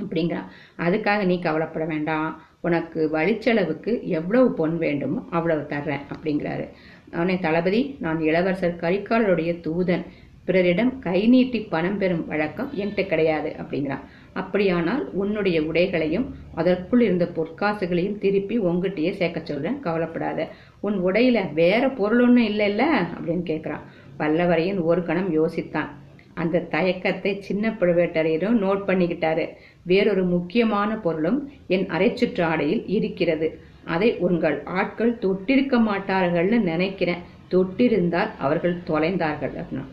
அப்படிங்கிறான். 0.00 0.48
அதுக்காக 0.78 1.24
நீ 1.24 1.38
கவலைப்பட 1.38 1.84
வேண்டாம். 1.84 2.42
உனக்கு 2.60 3.10
வழிச்செலவுக்கு 3.12 4.02
எவ்வளவு 4.02 4.52
பொன் 4.52 4.78
வேண்டுமோ 4.78 5.24
அவ்வளவு 5.30 5.66
தர்றேன் 5.68 6.04
அப்படிங்கிறாரு. 6.14 6.68
அவனே 7.12 7.38
தளபதி 7.38 7.96
நான் 8.00 8.20
இளவரசர் 8.20 8.80
கரிகாலருடைய 8.80 9.60
தூதன். 9.60 10.04
பிறரிடம் 10.44 10.98
கை 10.98 11.26
நீட்டி 11.26 11.60
பணம் 11.60 11.98
பெறும் 11.98 12.26
வழக்கம் 12.26 12.70
என்கிட்ட 12.76 13.06
கிடையாது 13.06 13.56
அப்படிங்கிறான். 13.58 14.04
அப்படியானால் 14.32 15.10
உன்னுடைய 15.12 15.62
உடைகளையும் 15.62 16.34
அதற்குள் 16.54 17.00
இருந்த 17.00 17.30
பொற்காசுகளையும் 17.36 18.18
திருப்பி 18.18 18.58
உங்ககிட்டயே 18.58 19.10
சேர்க்க 19.10 19.40
சொல்றேன். 19.44 19.80
கவலைப்படாத. 19.80 20.48
உன் 20.80 21.04
உடையில 21.04 21.52
வேற 21.52 21.88
பொருள் 21.88 22.20
ஒன்றும் 22.20 22.46
இல்லைல்ல 22.46 22.82
அப்படின்னு 23.14 23.44
கேட்குறான். 23.50 23.80
வல்லவரையன் 24.18 24.82
ஒரு 24.82 25.04
கணம் 25.04 25.30
யோசித்தான். 25.32 25.88
அந்த 26.34 26.66
தயக்கத்தை 26.70 27.40
சின்ன 27.40 27.70
பழுவேட்டரையரும் 27.70 28.60
நோட் 28.64 28.82
பண்ணிக்கிட்டாரு. 28.86 29.48
வேறொரு 29.82 30.24
முக்கியமான 30.24 30.96
பொருளும் 30.96 31.50
என் 31.66 31.86
அரைச்சுற்று 31.86 32.42
ஆடையில் 32.42 32.86
இருக்கிறது. 32.86 33.60
அதை 33.84 34.16
உங்கள் 34.18 34.62
ஆட்கள் 34.64 35.18
தொட்டிருக்க 35.18 35.80
மாட்டார்கள்னு 35.80 36.60
நினைக்கிறேன். 36.60 37.22
தொட்டிருந்தால் 37.50 38.30
அவர்கள் 38.38 38.82
தொலைந்தார்கள் 38.86 39.54
அப்படின்னா 39.60 39.86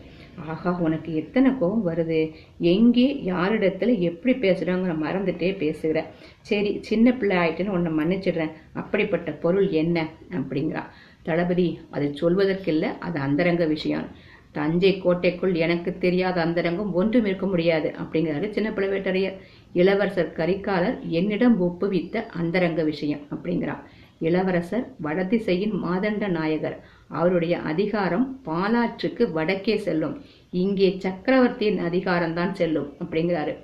ஆகா 0.46 0.78
உனக்கு 0.78 1.14
எத்தனை 1.14 1.50
கோபம் 1.50 1.86
வருது? 1.86 2.32
எங்கே 2.58 3.22
யாரிடத்துல 3.24 3.98
எப்படி 3.98 4.34
பேசுறோங்கிற 4.34 4.94
மறந்துட்டே 5.04 5.56
பேசுகிற. 5.56 6.06
சரி 6.40 6.78
சின்ன 6.82 7.12
பிள்ளை 7.12 7.36
ஆயிட்டுன்னு 7.36 7.68
உன்னை 7.68 7.92
மன்னிச்சிடுறேன். 7.92 8.50
அப்படிப்பட்ட 8.72 9.30
பொருள் 9.30 9.68
என்ன? 9.68 10.08
அப்படிங்கிறா. 10.30 10.82
தளபதி 11.28 11.68
அதை 11.90 12.08
சொல்வதற்கில்லை 12.20 12.90
அது 13.06 13.18
அந்தரங்க 13.26 13.64
விஷயம். 13.74 14.06
தஞ்சை 14.52 14.92
கோட்டைக்குள் 14.98 15.54
எனக்கு 15.64 15.90
தெரியாத 16.04 16.36
அந்தரங்கம் 16.44 16.92
ஒன்றும் 16.92 17.26
இருக்க 17.28 17.46
முடியாது 17.46 17.88
அப்படிங்கிறாரு 18.02 18.46
சின்ன 18.50 18.68
பழுவேட்டரையர் 18.70 19.36
இளவரசர் 19.72 20.32
கரிகாலர் 20.36 20.96
என்னிடம் 21.18 21.56
ஒப்புவித்த 21.66 22.24
அந்தரங்க 22.40 22.82
விஷயம் 22.82 23.22
அப்படிங்கிறார். 23.34 23.82
இளவரசர் 24.18 24.86
வடதிசையின் 25.04 25.74
மாதண்ட 25.84 26.26
நாயகர். 26.36 26.76
அவருடைய 27.18 27.54
அதிகாரம் 27.70 28.26
பாலாற்றுக்கு 28.46 29.24
வடக்கே 29.32 29.76
செல்லும். 29.86 30.14
இங்கே 30.62 30.88
சக்கரவர்த்தியின் 31.04 31.80
அதிகாரம்தான் 31.88 32.54
செல்லும் 32.60 32.88
அப்படிங்கிறாரு. 33.00 33.54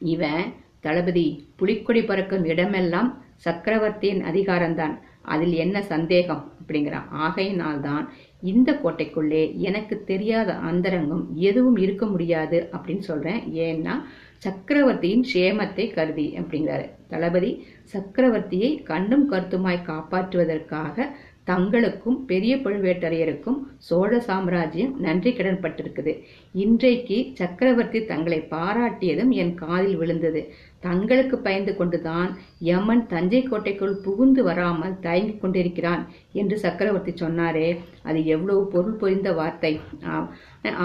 இவன் 0.00 0.42
தளபதி 0.80 1.26
புலிக்கொடி 1.56 2.02
பறக்கும் 2.02 2.44
இடமெல்லாம் 2.44 3.10
சக்கரவர்த்தியின் 3.44 4.22
அதிகாரம்தான். 4.30 4.94
அதில் 5.26 5.54
என்ன 5.64 5.82
சந்தேகம்? 5.82 6.42
அப்படிங்கிறான் 6.60 7.08
ஆகையினால்தான் 7.24 8.04
இந்த 8.42 8.70
கோட்டைக்குள்ளே 8.84 9.42
எனக்கு 9.68 9.96
தெரியாத 10.04 10.50
அந்தரங்கம் 10.70 11.24
எதுவும் 11.48 11.76
இருக்க 11.76 12.04
முடியாது 12.06 12.58
அப்படின்னு 12.72 13.04
சொல்றேன். 13.10 13.40
ஏன்னா 13.66 13.94
சக்கரவர்த்தியின் 14.38 15.24
சேமத்தை 15.34 15.84
கருதி 15.92 16.26
அப்படிங்கிறாரு. 16.38 16.86
தளபதி 17.08 17.52
சக்கரவர்த்தியை 17.92 18.70
கண்ணும் 18.82 19.26
கருத்துமாய் 19.32 19.86
காப்பாற்றுவதற்காக 19.86 21.06
தங்களுக்கும் 21.46 22.16
பெரிய 22.26 22.52
பழுவேட்டரையருக்கும் 22.56 23.58
சோழ 23.88 24.12
சாம்ராஜ்யம் 24.20 24.94
நன்றி 25.00 25.32
கடன் 25.32 25.60
பட்டிருக்குது 25.62 26.12
இன்றைக்கு 26.54 27.18
சக்கரவர்த்தி 27.34 28.00
தங்களை 28.04 28.38
பாராட்டியதும் 28.50 29.32
என் 29.42 29.54
காதில் 29.54 29.96
விழுந்தது. 29.96 30.40
தங்களுக்கு 30.86 31.36
பயந்து 31.38 31.72
கொண்டுதான் 31.76 32.30
யமன் 32.68 33.02
தஞ்சை 33.06 33.42
கோட்டைக்குள் 33.42 33.94
புகுந்து 34.04 34.42
வராமல் 34.44 34.98
தயங்கிக் 35.00 35.40
கொண்டிருக்கிறான் 35.40 36.02
என்று 36.32 36.56
சக்கரவர்த்தி 36.58 37.12
சொன்னாரே. 37.12 37.68
அது 38.02 38.20
எவ்வளவு 38.26 38.62
பொருள் 38.66 38.98
பொறிந்த 39.00 39.30
வார்த்தை. 39.32 39.72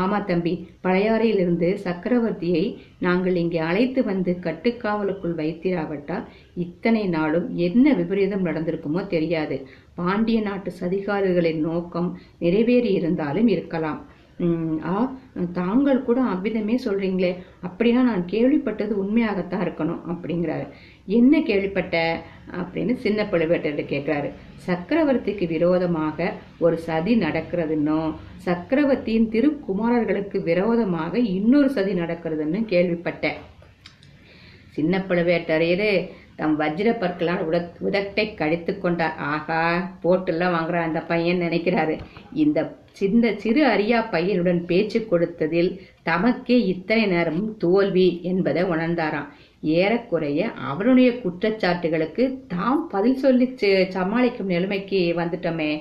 ஆமா. 0.01 0.19
தம்பி 0.25 0.53
பழையாறையிலிருந்து 0.83 1.69
சக்கரவர்த்தியை 1.85 2.63
நாங்கள் 2.99 3.35
இங்கே 3.35 3.59
அழைத்து 3.69 4.03
வந்து 4.03 4.31
கட்டுக்காவலுக்குள் 4.41 5.35
வைத்திராவிட்டால் 5.41 6.25
இத்தனை 6.55 7.03
நாளும் 7.07 7.47
என்ன 7.67 7.93
விபரீதம் 7.93 8.45
நடந்திருக்குமோ 8.45 9.03
தெரியாது. 9.07 9.57
பாண்டிய 9.95 10.39
நாட்டு 10.41 10.71
சதிகாரர்களின் 10.79 11.61
நோக்கம் 11.69 12.09
நிறைவேறி 12.39 12.91
இருந்தாலும் 12.93 13.47
இருக்கலாம். 13.47 13.99
ஆ 14.85 15.15
தாங்கள் 15.53 16.03
கூட 16.03 16.21
அவ்விதமே 16.21 16.79
சொல்றீங்களே. 16.85 17.35
அப்படின்னா 17.67 18.01
நான் 18.01 18.25
கேள்விப்பட்டது 18.31 18.89
உண்மையாகத்தான் 18.89 19.63
இருக்கணும் 19.67 20.01
அப்படிங்கிறாரு. 20.07 20.67
என்ன 21.05 21.41
கேள்விப்பட்ட? 21.41 22.21
அப்படின்னு 22.51 22.93
சின்ன 22.95 23.23
பழுவேட்டர் 23.23 23.83
கேட்கிறாரு. 23.93 24.29
சக்கரவர்த்திக்கு 24.67 25.47
விரோதமாக 25.47 26.33
ஒரு 26.59 26.77
சதி 26.77 27.19
நடக்கிறதுன்னும் 27.19 28.13
சக்கரவர்த்தியின் 28.37 29.29
திருக்குமாரர்களுக்கு 29.29 30.43
விரோதமாக 30.43 31.19
இன்னொரு 31.19 31.69
சதி 31.69 31.93
நடக்கிறதுன்னு 31.93 32.61
கேள்விப்பட்டேன். 32.69 33.39
சின்ன 34.69 35.05
பழுவேட்டரையரே 35.09 36.09
தம் 36.41 36.55
வஜ்ர 36.59 36.89
பற்களால் 37.03 37.45
உட 37.47 37.57
உதட்டை 37.87 38.25
கடித்து 38.41 38.73
கொண்டார் 38.83 39.17
ஆகா 39.33 39.61
போட்டெல்லாம் 40.03 40.55
வாங்குறான் 40.57 40.87
அந்த 40.89 41.01
பையன் 41.11 41.43
நினைக்கிறாரு. 41.45 41.95
இந்த 42.43 42.59
சிந்த 42.99 43.25
சிறு 43.43 43.61
அரியா 43.73 43.99
பையனுடன் 44.13 44.59
பேச்சு 44.69 44.99
கொடுத்ததில் 45.11 45.69
தமக்கே 46.09 46.57
இத்தனை 46.73 47.05
நேரமும் 47.13 47.51
தோல்வி 47.63 48.09
என்பதை 48.31 48.63
உணர்ந்தாராம். 48.73 49.29
ஏறக்குறைய 49.79 50.41
அவருடைய 50.69 51.09
குற்றச்சாட்டுகளுக்கு 51.23 52.23
தாம் 52.53 52.83
பதில் 52.93 53.19
சொல்லி 53.23 53.47
சமாளிக்கும் 53.95 54.51
நிலைமைக்கு 54.53 54.99
வந்துட்டோமே. 55.19 55.71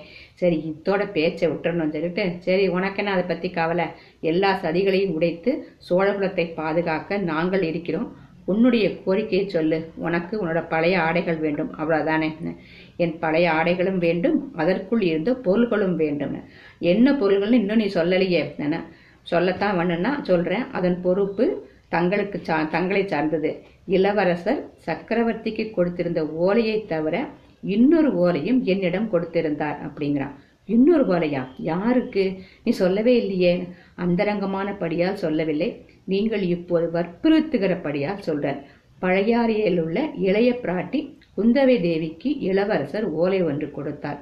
சரி 0.40 0.56
இத்தோட 0.70 1.02
பேச்சை 1.16 1.46
விட்டுறணும் 1.50 1.94
சொல்லிட்டு 1.94 2.24
சரி 2.46 2.64
உனக்கென்ன 2.76 3.14
அதை 3.16 3.24
பத்தி 3.30 3.50
கவலை? 3.58 3.86
எல்லா 4.32 4.50
சதிகளையும் 4.64 5.14
உடைத்து 5.18 5.52
சோழகுலத்தை 5.88 6.46
பாதுகாக்க 6.60 7.18
நாங்கள் 7.30 7.64
இருக்கிறோம். 7.70 8.10
உன்னுடைய 8.50 9.02
கோரிக்கையை 9.02 9.48
சொல்லு. 9.48 9.90
உனக்கு 9.94 10.46
உன்னோட 10.46 10.68
பழைய 10.68 11.02
ஆடைகள் 11.02 11.36
வேண்டும். 11.36 11.74
அவ்வளவுதானே. 11.78 12.56
என் 12.96 13.18
பழைய 13.18 13.50
ஆடைகளும் 13.50 13.98
வேண்டும். 13.98 14.52
அதற்குள் 14.54 15.02
இருந்த 15.02 15.34
பொருள்களும் 15.34 15.96
வேண்டும். 15.96 16.42
என்ன 16.78 17.12
பொருள்கள்னு 17.12 17.52
இன்னும் 17.52 17.76
நீ 17.76 17.84
சொல்லலையே. 17.84 18.56
என்ன? 18.56 18.84
சொல்லத்தான் 19.22 19.76
வேணும்னா 19.76 20.20
சொல்றேன். 20.22 20.64
அதன் 20.72 21.00
பொறுப்பு 21.02 21.68
தங்களுக்கு 21.88 22.38
சா 22.42 22.62
தங்களை 22.62 23.06
சார்ந்தது. 23.06 23.62
இளவரசர் 23.86 24.70
சக்கரவர்த்திக்கு 24.86 25.70
கொடுத்திருந்த 25.76 26.20
ஓலையை 26.20 26.84
தவிர 26.86 27.28
இன்னொரு 27.62 28.10
ஓலையும் 28.16 28.62
என்னிடம் 28.62 29.08
கொடுத்திருந்தார் 29.12 29.76
அப்படிங்கிறான். 29.86 30.34
இன்னொரு 30.66 31.06
ஓலையா? 31.06 31.46
யாருக்கு? 31.58 32.38
நீ 32.64 32.72
சொல்லவே 32.72 33.16
இல்லையே. 33.16 33.68
அந்தரங்கமான 33.94 34.72
படியால் 34.72 35.16
சொல்லவில்லை. 35.16 35.84
நீங்கள் 36.10 36.44
இப்போது 36.48 36.86
வற்புறுத்துகிறபடியால் 36.92 38.26
சொல்றார் 38.26 38.60
பழையாறையில் 39.02 39.80
உள்ள 39.80 39.98
இளைய 40.20 40.58
பிராட்டி 40.62 41.00
குந்தவை 41.36 41.80
தேவிக்கு 41.80 42.38
இளவரசர் 42.40 43.04
ஓலை 43.14 43.42
ஒன்று 43.42 43.70
கொடுத்தார் 43.70 44.18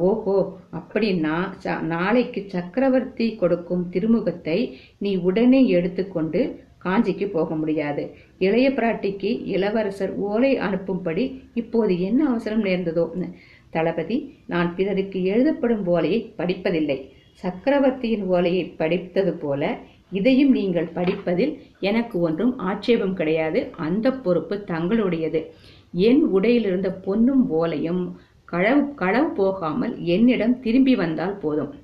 ஓஹோ 0.00 0.36
அப்படின்னா 0.72 1.34
ச- 1.64 1.80
நாளைக்கு 1.86 2.44
சக்கரவர்த்தி 2.46 3.34
கொடுக்கும் 3.34 3.84
திருமுகத்தை 3.92 4.58
நீ 4.98 5.16
உடனே 5.22 5.68
எடுத்துக்கொண்டு 5.68 6.40
காஞ்சிக்கு 6.84 7.26
போக 7.26 7.54
முடியாது. 7.56 8.02
இளைய 8.38 8.70
பிராட்டிக்கு 8.70 9.30
இளவரசர் 9.46 10.12
ஓலை 10.24 10.58
அனுப்பும்படி 10.58 11.24
இப்போது 11.54 12.00
என்ன 12.00 12.28
அவசரம் 12.28 12.64
நேர்ந்ததோ? 12.64 13.04
தளபதி 13.70 14.16
நான் 14.46 14.74
பிறருக்கு 14.76 15.24
எழுதப்படும் 15.24 15.86
ஓலையை 15.86 16.32
படிப்பதில்லை. 16.38 16.98
சக்கரவர்த்தியின் 17.42 18.24
ஓலையை 18.26 18.64
படித்தது 18.76 19.32
போல 19.34 19.62
இதையும் 20.10 20.50
நீங்கள் 20.50 20.90
படிப்பதில் 20.94 21.62
எனக்கு 21.80 22.20
ஒன்றும் 22.20 22.58
ஆட்சேபம் 22.58 23.14
கிடையாது. 23.14 23.68
அந்த 23.76 24.12
பொறுப்பு 24.12 24.64
தங்களுடையது. 24.66 25.46
என் 25.92 26.34
உடையிலிருந்த 26.34 26.88
பொன்னும் 27.04 27.52
ஓலையும் 27.52 28.12
களவு 28.44 28.94
களவு 28.94 29.28
போகாமல் 29.30 30.02
என்னிடம் 30.02 30.60
திரும்பி 30.60 30.94
வந்தால் 30.94 31.36
போதும். 31.36 31.74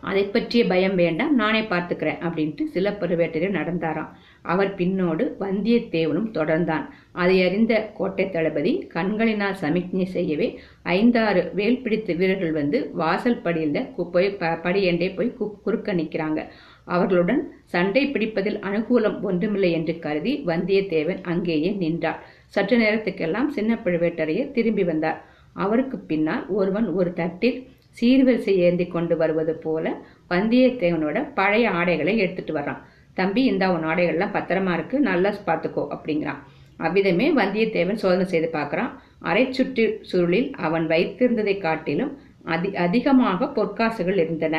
அதை 0.00 0.24
பற்றிய 0.24 0.66
பயம் 0.66 0.94
வேண்டாம் 0.94 1.34
நானே 1.34 1.60
பார்த்துக்கிறேன் 1.60 2.18
அப்படின்ட்டு 2.20 2.60
சிலப்பருவேட்டரையர் 2.74 3.50
நடந்தாராம். 3.50 4.08
அவர் 4.42 4.74
பின்னோடு 4.74 5.32
வந்தியத்தேவனும் 5.40 6.30
தொடர்ந்தான். 6.32 6.88
அதை 7.12 7.42
அறிந்த 7.42 7.90
கோட்டை 7.94 8.30
தளபதி 8.30 8.78
கண்களினால் 8.78 9.54
சமிக்ஞை 9.54 10.04
செய்யவே 10.04 10.58
ஐந்தாறு 10.82 11.50
வேல் 11.54 11.82
பிடித்த 11.82 12.12
வீரர்கள் 12.12 12.52
வந்து 12.52 12.90
வாசல் 12.92 13.40
படியில் 13.40 13.86
போய் 14.12 14.30
ப- 14.30 14.46
படியண்டே 14.46 15.16
போய் 15.16 15.34
கு- 15.40 15.60
குறுக்க 15.62 15.94
நிற்கிறாங்க. 15.94 16.46
அவர்களுடன் 16.86 17.42
சண்டை 17.64 18.02
பிடிப்பதில் 18.06 18.58
அனுகூலம் 18.68 19.18
ஒன்றுமில்லை 19.20 19.70
என்று 19.72 19.94
கருதி 19.98 20.32
வந்தியத்தேவன் 20.46 21.20
அங்கேயே 21.32 21.70
நின்றார் 21.82 22.22
சற்று 22.48 22.76
நேரத்துக்கெல்லாம் 22.78 23.48
சின்ன 23.48 23.74
பழுவேட்டரையர் 23.84 24.50
திரும்பி 24.50 24.84
வந்தார். 24.84 25.20
அவருக்கு 25.52 25.96
பின்னால் 26.10 26.44
ஒருவன் 26.48 26.88
ஒரு 26.98 27.12
தட்டில் 27.12 27.58
சீர்வரிசை 28.00 28.54
ஏந்தி 28.66 28.86
கொண்டு 28.86 29.14
வருவது 29.16 29.54
போல 29.54 29.86
வந்தியத்தேவனோட 30.30 31.18
பழைய 31.34 31.70
ஆடைகளை 31.70 32.14
எடுத்துட்டு 32.18 32.52
வர்றான். 32.58 32.82
தம்பி 33.14 33.42
இந்த 33.44 33.64
உன் 33.72 33.86
ஆடைகள்லாம் 33.90 34.34
பத்திரமா 34.36 34.74
இருக்கு. 34.74 34.96
நல்லா 35.00 35.30
பார்த்துக்கோ 35.48 35.82
அப்படிங்கிறான். 35.94 36.40
அவ்விதமே 36.78 37.26
வந்தியத்தேவன் 37.30 38.02
சோதனை 38.04 38.26
செய்து 38.26 38.48
பார்க்கறான். 38.52 38.92
அரை 39.18 39.52
சுற்று 39.52 39.84
சுருளில் 40.10 40.48
அவன் 40.66 40.86
வைத்திருந்ததை 40.86 41.58
காட்டிலும் 41.58 42.12
அதி 42.44 42.76
அதிகமாக 42.76 43.48
பொற்காசுகள் 43.56 44.18
இருந்தன. 44.24 44.56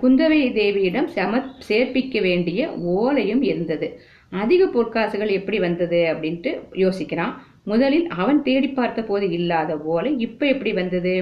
குந்தவை 0.00 0.38
தேவியிடம் 0.60 1.08
சம 1.16 1.40
சேர்ப்பிக்க 1.68 2.20
வேண்டிய 2.28 2.70
ஓலையும் 2.98 3.42
இருந்தது. 3.50 3.88
அதிக 4.32 4.62
பொற்காசுகள் 4.74 5.30
எப்படி 5.36 5.58
வந்தது 5.66 6.00
அப்படின்ட்டு 6.12 6.50
யோசிக்கிறான். 6.84 7.34
முதலில் 7.70 8.06
அவன் 8.22 8.38
தேடி 8.46 8.68
பார்த்த 8.76 9.00
போது 9.08 9.26
இல்லாத 9.36 9.70
ஓலை 9.94 10.10
இப்போ 10.26 10.44
எப்படி 10.52 10.70
வந்தது? 10.78 11.12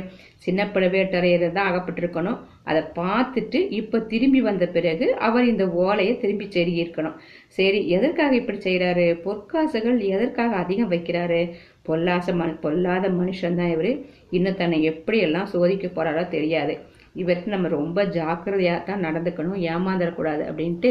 சின்ன 0.45 0.67
பழுவேட்டரையர் 0.75 1.47
தான் 1.57 1.69
அகப்பட்டிருக்கணும் 1.71 2.39
அதை 2.71 2.83
பார்த்துட்டு 2.99 3.59
இப்போ 3.81 3.99
திரும்பி 4.13 4.41
வந்த 4.49 4.65
பிறகு 4.77 5.07
அவர் 5.29 5.51
இந்த 5.53 5.65
ஓலையை 5.85 6.13
திரும்பி 6.23 6.47
செருகியிருக்கணும் 6.57 7.17
சரி 7.59 7.81
எதற்காக 7.97 8.35
இப்படி 8.41 8.61
செய்கிறாரு 8.67 9.07
பொற்காசுகள் 9.25 9.99
எதற்காக 10.15 10.55
அதிகம் 10.65 10.93
வைக்கிறாரு? 10.95 11.41
பொல்லாச 11.89 12.35
மனு 12.41 12.55
பொல்லாத 12.67 13.09
மனுஷன் 13.21 13.59
தான் 13.61 13.73
இவர். 13.77 13.93
இன்னும் 14.37 14.61
தன்னை 14.61 14.79
எப்படியெல்லாம் 14.93 15.51
சோதிக்க 15.55 15.89
போறாரோ 15.99 16.25
தெரியாது. 16.37 16.77
இவருக்கு 17.23 17.55
நம்ம 17.55 17.71
ரொம்ப 17.77 18.05
ஜாக்கிரதையாக 18.17 18.81
தான் 18.89 19.05
நடந்துக்கணும் 19.07 19.63
ஏமாந்துடக்கூடாது 19.73 20.43
அப்படின்ட்டு 20.51 20.91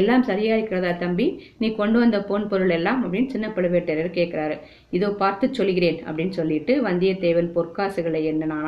எல்லாம் 0.00 0.26
சரியாக 0.30 0.58
இருக்கிறதா 0.58 0.92
தம்பி? 1.04 1.26
நீ 1.60 1.68
கொண்டு 1.80 1.98
வந்த 2.02 2.20
பொன் 2.30 2.48
பொருள் 2.52 2.74
எல்லாம் 2.78 3.00
அப்படின்னு 3.04 3.32
சின்ன 3.34 3.52
பழுவேட்டரையர் 3.56 4.16
கேட்குறாரு 4.18 4.56
இதோ 4.98 5.10
பார்த்து 5.22 5.54
சொல்கிறேன் 5.60 6.00
அப்படின்னு 6.08 6.36
சொல்லிட்டு 6.40 6.74
வந்தியத்தேவன் 6.88 7.54
பொற்காசுகளை 7.56 8.22
என்னன்னா 8.32 8.60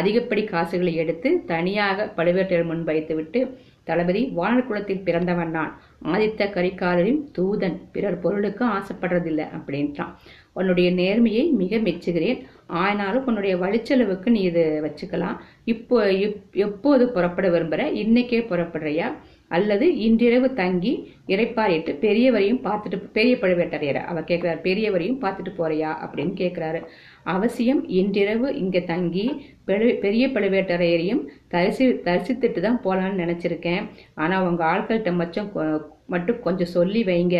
அதிகப்படி 0.00 0.44
காசுகளை 0.54 0.94
எடுத்து 1.04 1.28
தனியாக 1.52 2.08
பழுவேட்டரையர் 2.18 2.70
முன் 2.72 2.84
வைத்துவிட்டு 2.90 3.40
தளபதி 3.88 4.22
வானர் 4.36 4.66
குலத்தில் 4.68 5.04
பிறந்தவன் 5.06 5.52
நான். 5.56 5.72
ஆதித்த 6.12 6.48
கரிகாலரின் 6.54 7.20
தூதன். 7.36 7.76
பிறர் 7.94 8.18
பொருளுக்கு 8.24 8.64
ஆசைப்படுறதில்லை 8.76 9.46
அப்படின்ட்டான் 9.56 10.12
உன்னுடைய 10.58 10.88
நேர்மையை 11.00 11.44
மிக 11.60 11.78
மெச்சுகிறேன். 11.86 12.40
ஆனாலும் 12.66 13.26
உன்னுடைய 13.26 13.56
வழிச்செலவுக்கு 13.56 14.30
நீ 14.30 14.40
இது 14.40 14.82
வச்சுக்கலாம். 14.84 15.36
இப்போ 15.64 16.06
இப்- 16.06 16.52
எப்போது 16.52 17.12
புறப்பட 17.12 17.48
விரும்புகிற 17.48 17.94
இன்னைக்கே 17.94 18.40
புறப்படுறியா? 18.40 19.12
அல்லது 19.48 19.96
இன்றிரவு 19.96 20.54
தங்கி 20.54 21.14
இறைப்பாரிட்டு 21.26 21.96
பெரியவரையும் 22.00 22.60
பார்த்துட்டு 22.64 23.10
பெரிய 23.12 23.36
பழுவேட்டரையரை 23.40 24.04
அவர் 24.04 24.24
கேட்குறாரு 24.24 24.60
பெரியவரையும் 24.62 25.20
பார்த்துட்டு 25.20 25.52
போறியா? 25.58 25.96
அப்படின்னு 26.04 26.34
கேட்குறாரு 26.34 26.84
அவசியம் 27.24 27.88
இன்றிரவு 27.88 28.56
இங்கே 28.56 28.84
தங்கி 28.84 29.46
பெரு- 29.66 29.98
பெரிய 29.98 30.28
பழுவேட்டரையரையும் 30.28 31.26
தரிசி 31.48 31.88
தரிசித்துட்டு 31.88 32.60
தான் 32.60 32.80
போகலான்னு 32.84 33.20
நினச்சிருக்கேன். 33.20 33.88
ஆனால் 34.14 34.46
உங்கள் 34.46 34.66
ஆட்கள்கிட்ட 34.66 35.14
மச்சம் 35.14 35.50
கொ- 35.54 35.94
மட்டும் 36.12 36.38
கொஞ்சம் 36.46 36.72
சொல்லி 36.74 37.00
வைங்க. 37.08 37.36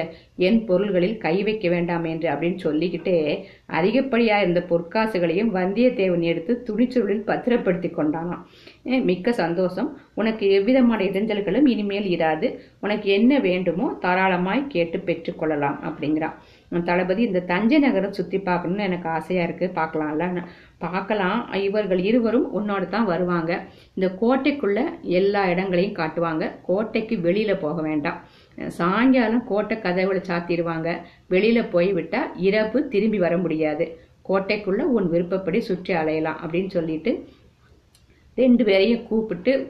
என் 0.46 0.60
பொருள்களில் 0.68 1.16
கை 1.24 1.34
வைக்க 1.48 1.66
வேண்டாம் 1.74 2.06
என்று 2.12 2.28
அப்படின்னு 2.32 2.60
சொல்லிக்கிட்டே 2.66 3.16
அதிகப்படியாக 3.78 4.44
இருந்த 4.44 4.62
பொற்காசுகளையும் 4.70 5.52
வந்தியத்தேவன் 5.58 6.24
எடுத்து 6.32 6.54
துணிச்சொருளில் 6.68 7.26
பத்திரப்படுத்தி 7.30 7.90
கொண்டானாம் 7.98 8.44
மிக்க 9.10 9.32
சந்தோஷம். 9.42 9.88
உனக்கு 10.20 10.44
எவ்விதமான 10.58 11.00
இடைஞ்சல்களும் 11.08 11.70
இனிமேல் 11.74 12.10
இராது. 12.16 12.48
உனக்கு 12.84 13.08
என்ன 13.18 13.38
வேண்டுமோ 13.48 13.88
தாராளமாய் 14.04 14.70
கேட்டு 14.74 14.98
பெற்றுக்கொள்ளலாம் 15.08 15.80
அப்படிங்கிறான். 15.88 16.36
தளபதி 16.88 17.22
இந்த 17.26 17.40
தஞ்சை 17.50 17.78
நகரை 17.82 18.08
சுற்றி 18.16 18.38
பார்க்கணும்னு 18.46 18.86
எனக்கு 18.88 19.08
ஆசையாக 19.16 19.46
இருக்குது 19.48 19.76
பார்க்கலாம்ல. 19.80 20.24
பார்க்கலாம். 20.84 21.38
இவர்கள் 21.66 22.00
இருவரும் 22.08 22.48
உன்னோட 22.58 22.84
தான் 22.94 23.10
வருவாங்க. 23.10 23.52
இந்த 23.96 24.08
கோட்டைக்குள்ள 24.22 24.80
எல்லா 25.18 25.42
இடங்களையும் 25.52 25.98
காட்டுவாங்க. 26.00 26.44
கோட்டைக்கு 26.68 27.16
வெளியில் 27.26 27.62
போக 27.64 27.76
வேண்டாம். 27.88 28.18
சாயங்காலம் 28.66 29.46
கோட்டை 29.46 29.80
கதவுகளை 29.80 30.22
சாத்திடுவாங்க. 30.22 31.00
வெளியில 31.30 31.70
போய் 31.70 31.92
விட்டால் 31.92 32.30
இரவு 32.36 32.88
திரும்பி 32.88 33.18
வர 33.18 33.38
முடியாது. 33.38 33.98
கோட்டைக்குள்ள 34.28 34.78
உன் 34.78 35.10
விருப்பப்படி 35.10 35.60
சுற்றி 35.60 35.94
அலையலாம் 35.94 36.36
அப்படின்னு 36.46 36.70
சொல்லிட்டு 36.70 37.24
ரெண்டு 38.36 38.64
பேரையும் 38.64 39.06
கூப்பிட்டு 39.06 39.66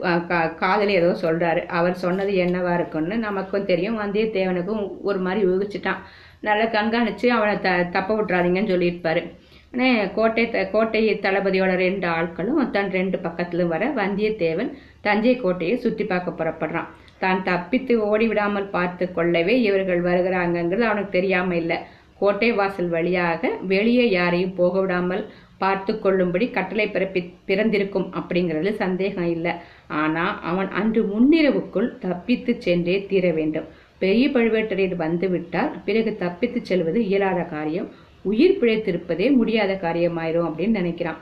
காதலி 0.57 0.95
கா- 0.95 0.99
ஏதோ 0.99 1.17
சொல்றாரு. 1.21 1.65
அவர் 1.65 1.93
சொன்னது 1.93 2.31
என்னவா 2.31 2.73
இருக்கும்னு 2.73 3.17
நமக்கும் 3.17 3.65
தெரியும். 3.65 3.99
வந்தியத்தேவனுக்கும் 3.99 4.91
ஒரு 5.01 5.19
மாதிரி 5.19 5.45
யூகிச்சிட்டான் 5.45 5.95
நல்லா 6.39 6.63
கண்காணிச்சு 6.63 7.25
அவனை 7.25 7.59
த 7.59 7.83
தப்ப 7.83 8.21
விட்றாதீங்கன்னு 8.21 8.69
சொல்லியிருப்பாரு. 8.69 9.31
ஆனால் 9.73 10.13
கோட்டை 10.13 10.49
த- 10.49 10.65
கோட்டை 10.65 11.19
தளபதியோட 11.19 11.75
ரெண்டு 11.75 12.07
ஆட்களும் 12.07 12.69
தன் 12.71 12.91
ரெண்டு 12.91 13.17
பக்கத்திலும் 13.17 13.67
வர 13.67 13.89
வந்தியத்தேவன் 13.89 14.73
தஞ்சை 15.01 15.35
கோட்டையை 15.35 15.77
சுற்றி 15.77 16.03
பார்க்க 16.03 16.43
புறப்படுறான். 16.43 16.87
தான் 17.23 17.39
தப்பித்து 17.49 17.93
ஓடி 18.09 18.25
விடாமல் 18.31 18.71
பார்த்து 18.75 19.05
கொள்ளவே 19.17 19.55
இவர்கள் 19.67 20.01
வருகிறாங்கங்கிறது 20.09 20.87
அவனுக்கு 20.89 21.17
தெரியாம 21.17 21.55
இல்லை. 21.61 21.77
கோட்டை 22.21 22.49
வாசல் 22.59 22.91
வழியாக 22.95 23.49
வெளியே 23.73 24.05
யாரையும் 24.17 24.55
போக 24.59 24.73
விடாமல் 24.83 25.23
பார்த்து 25.61 25.91
கொள்ளும்படி 25.99 26.45
கட்டளை 26.55 26.85
பிறப்பி 26.95 27.21
பிறந்திருக்கும் 27.49 28.07
அப்படிங்கிறது 28.19 28.71
சந்தேகம் 28.83 29.29
இல்லை. 29.35 29.53
ஆனா 30.01 30.25
அவன் 30.49 30.69
அன்று 30.79 31.01
முன்னிரவுக்குள் 31.11 31.89
தப்பித்து 32.05 32.53
சென்றே 32.65 32.97
தீர 33.11 33.27
வேண்டும். 33.39 33.67
பெரிய 34.01 34.25
பழுவேட்டரையர் 34.35 34.95
வந்து 35.05 35.27
விட்டால் 35.33 35.71
பிறகு 35.85 36.11
தப்பித்து 36.23 36.59
செல்வது 36.69 36.99
இயலாத 37.09 37.41
காரியம். 37.55 37.87
உயிர் 38.25 38.59
பிழைத்திருப்பதே 38.61 39.27
முடியாத 39.39 39.73
காரியமாயிரும் 39.85 40.47
அப்படின்னு 40.49 40.79
நினைக்கிறான். 40.81 41.19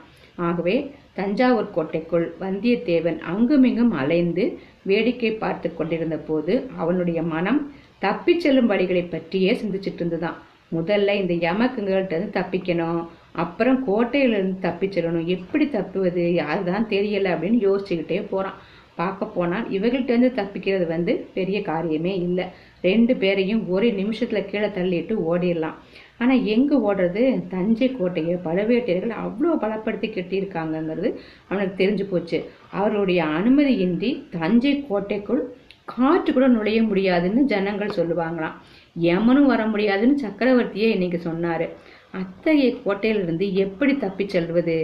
ஆகவே 0.48 0.76
தஞ்சாவூர் 1.18 1.74
கோட்டைக்குள் 1.76 2.26
வந்தியத்தேவன் 2.40 3.18
அங்குமிங்கும் 3.32 3.92
அலைந்து 4.00 4.44
வேடிக்கை 4.86 5.32
பார்த்து 5.44 5.68
கொண்டிருந்த 5.74 6.16
போது 6.28 6.54
அவனுடைய 6.76 7.20
மனம் 7.34 7.60
தப்பி 7.98 8.32
செல்லும் 8.40 8.70
வழிகளை 8.70 9.04
பற்றியே 9.08 9.52
சிந்திச்சிட்டு 9.60 10.00
இருந்துதான் 10.02 10.38
முதல்ல 10.76 11.14
இந்த 11.22 11.34
யமக்குங்கள்ட்ட 11.46 12.14
இருந்து 12.16 12.36
தப்பிக்கணும் 12.38 13.02
அப்புறம் 13.42 13.78
கோட்டையிலிருந்து 13.88 14.58
தப்பி 14.58 14.86
செல்லணும் 14.86 15.28
எப்படி 15.36 15.64
தப்புவது 15.66 16.22
யாருதான் 16.42 16.86
தெரியல 16.94 17.32
அப்படின்னு 17.34 17.58
யோசிச்சுக்கிட்டே 17.68 18.18
போறான். 18.30 18.58
பார்க்க 19.00 19.24
போனால் 19.26 19.66
இவர்கள்ட்டேருந்து 19.76 20.30
தப்பிக்கிறது 20.38 20.86
வந்து 20.86 21.12
பெரிய 21.34 21.58
காரியமே 21.60 22.12
இல்லை. 22.26 22.44
ரெண்டு 22.82 23.12
பேரையும் 23.16 23.62
ஒரு 23.68 23.86
நிமிஷத்தில் 23.92 24.48
கீழே 24.50 24.68
தள்ளிட்டு 24.76 25.14
ஓடிடலாம். 25.30 25.76
ஆனால் 26.18 26.44
எங்கே 26.54 26.76
ஓடுறது? 26.88 27.22
தஞ்சை 27.48 27.88
கோட்டையை 27.90 28.36
பழுவேட்டையர்கள் 28.44 29.14
அவ்வளோ 29.24 29.50
பலப்படுத்தி 29.64 30.08
கட்டியிருக்காங்கங்கிறது 30.10 31.10
அவனுக்கு 31.48 31.74
தெரிஞ்சு 31.82 32.04
போச்சு. 32.12 32.38
அவருடைய 32.80 33.20
அனுமதியின்றி 33.24 34.10
தஞ்சை 34.38 34.72
கோட்டைக்குள் 34.88 35.42
காற்று 35.84 36.32
கூட 36.32 36.46
நுழைய 36.48 36.82
முடியாதுன்னு 36.82 37.42
ஜனங்கள் 37.42 37.96
சொல்லுவாங்களாம். 37.96 38.56
யமனும் 39.00 39.46
வர 39.46 39.66
முடியாதுன்னு 39.66 40.22
சக்கரவர்த்தியே 40.22 40.88
இன்னைக்கு 40.90 41.20
சொன்னாரு. 41.24 41.66
அத்தகைய 42.10 42.74
கோட்டையிலிருந்து 42.84 43.46
எப்படி 43.52 43.96
தப்பிச் 43.96 44.28
செல்வது? 44.28 44.76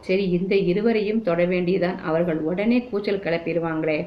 சரி 0.00 0.24
இந்த 0.28 0.54
இருவரையும் 0.70 1.22
தொட 1.22 1.46
வேண்டியதான் 1.46 1.98
அவர்கள் 2.00 2.40
உடனே 2.40 2.78
கூச்சல் 2.82 3.22
கிளப்பிடுவாங்களே. 3.24 3.98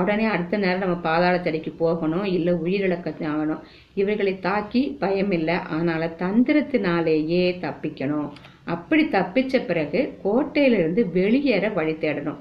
உடனே 0.00 0.24
அடுத்த 0.24 0.56
நேரம் 0.56 0.78
நம்ம 0.78 0.98
பாதாளத்தடிக்கு 1.02 1.72
போகணும் 1.76 2.24
இல்லை 2.24 2.52
உயிரிழக்க 2.64 3.08
ஆகணும். 3.32 3.62
இவர்களை 3.94 4.34
தாக்கி 4.38 4.82
பயமில்லை. 5.00 5.56
அதனால 5.74 6.02
தந்திரத்தினாலேயே 6.18 7.44
தப்பிக்கணும். 7.60 8.30
அப்படி 8.64 9.04
தப்பிச்ச 9.12 9.64
பிறகு 9.64 10.00
கோட்டையிலிருந்து 10.24 11.02
வெளியேற 11.12 11.68
வழி 11.68 11.92
தேடணும். 11.92 12.40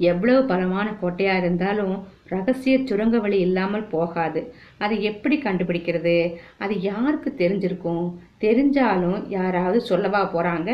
எவ்வளவு 0.00 0.40
பலமான 0.44 0.86
கோட்டையா 1.02 1.34
இருந்தாலும் 1.36 1.94
ரகசிய 2.32 2.74
சுரங்க 2.78 3.16
வழி 3.18 3.38
இல்லாமல் 3.38 3.90
போகாது. 3.94 4.40
அதை 4.78 4.96
எப்படி 5.02 5.36
கண்டுபிடிக்கிறது? 5.38 6.16
அது 6.58 6.74
யாருக்கு 6.80 7.30
தெரிஞ்சிருக்கும்? 7.38 8.04
தெரிஞ்சாலும் 8.40 9.18
யாராவது 9.28 9.80
சொல்லவா 9.80 10.20
போறாங்க? 10.34 10.70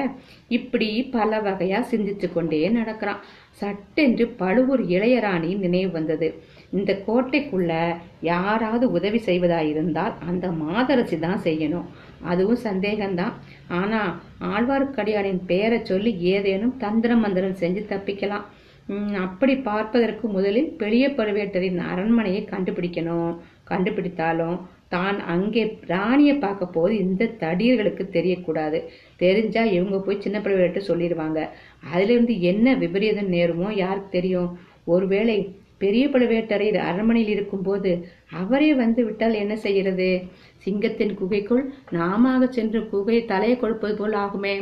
இப்படி 0.48 0.88
பல 1.16 1.40
வகையா 1.40 1.80
சிந்தித்து 1.80 2.32
கொண்டே 2.32 2.68
நடக்கிறான். 2.68 3.22
சட்டென்று 3.50 4.24
பழுவூர் 4.40 4.82
இளையராணி 4.86 5.50
நினைவு 5.58 5.90
வந்தது. 5.90 6.28
இந்த 6.70 6.92
கோட்டைக்குள்ள 7.06 7.72
யாராவது 8.20 8.90
உதவி 8.90 9.22
செய்வதாயிருந்தால் 9.26 10.14
அந்த 10.28 10.46
மாதரசி 10.62 11.18
தான் 11.18 11.42
செய்யணும். 11.44 11.88
அதுவும் 12.22 12.64
சந்தேகம்தான். 12.64 13.34
ஆனா 13.80 14.02
ஆழ்வார்க்கடியானின் 14.54 15.42
பெயரை 15.46 15.80
சொல்லி 15.84 16.12
ஏதேனும் 16.34 16.76
தந்திரம் 16.76 17.20
மந்திரம் 17.20 17.60
செஞ்சு 17.60 17.82
தப்பிக்கலாம். 17.94 18.46
அப்படி 19.24 19.54
பார்ப்பதற்கு 19.68 20.28
முதலில் 20.28 20.70
பெரிய 20.82 21.04
பழுவேட்டரின் 21.08 21.78
அரண்மனையை 21.90 22.42
கண்டுபிடிக்கணும். 22.50 23.32
கண்டுபிடித்தாலும் 23.70 24.56
தான் 24.88 25.18
அங்கே 25.34 25.62
ராணியை 25.86 26.34
பார்க்க 26.36 26.66
போது 26.66 26.92
இந்த 26.98 27.32
தடியர்களுக்கு 27.40 28.04
தெரியக்கூடாது. 28.16 28.78
தெரிஞ்சா 29.16 29.64
இவங்க 29.76 29.98
போய் 29.98 30.22
சின்ன 30.24 30.38
பழுவேட்டர் 30.38 30.88
சொல்லிடுவாங்க. 30.90 31.40
அதுலேருந்து 31.94 32.36
என்ன 32.40 32.74
விபரீதம் 32.74 33.32
நேருமோ 33.36 33.70
யாருக்கு 33.84 34.10
தெரியும்? 34.18 34.50
ஒருவேளை 34.84 35.36
பெரிய 35.80 36.04
பழுவேட்டரையர் 36.08 36.78
அரண்மனையில் 36.88 37.32
இருக்கும்போது 37.34 37.90
அவரே 38.40 38.70
வந்து 38.82 39.00
விட்டால் 39.04 39.40
என்ன 39.42 39.54
செய்கிறது? 39.64 40.08
சிங்கத்தின் 40.64 41.14
குகைக்குள் 41.18 41.64
நாமாக 41.96 42.46
சென்று 42.46 42.80
குகை 42.92 43.18
தலையை 43.24 43.56
கொடுப்பது 43.56 43.94
போல் 43.96 44.14
ஆகுமே. 44.24 44.54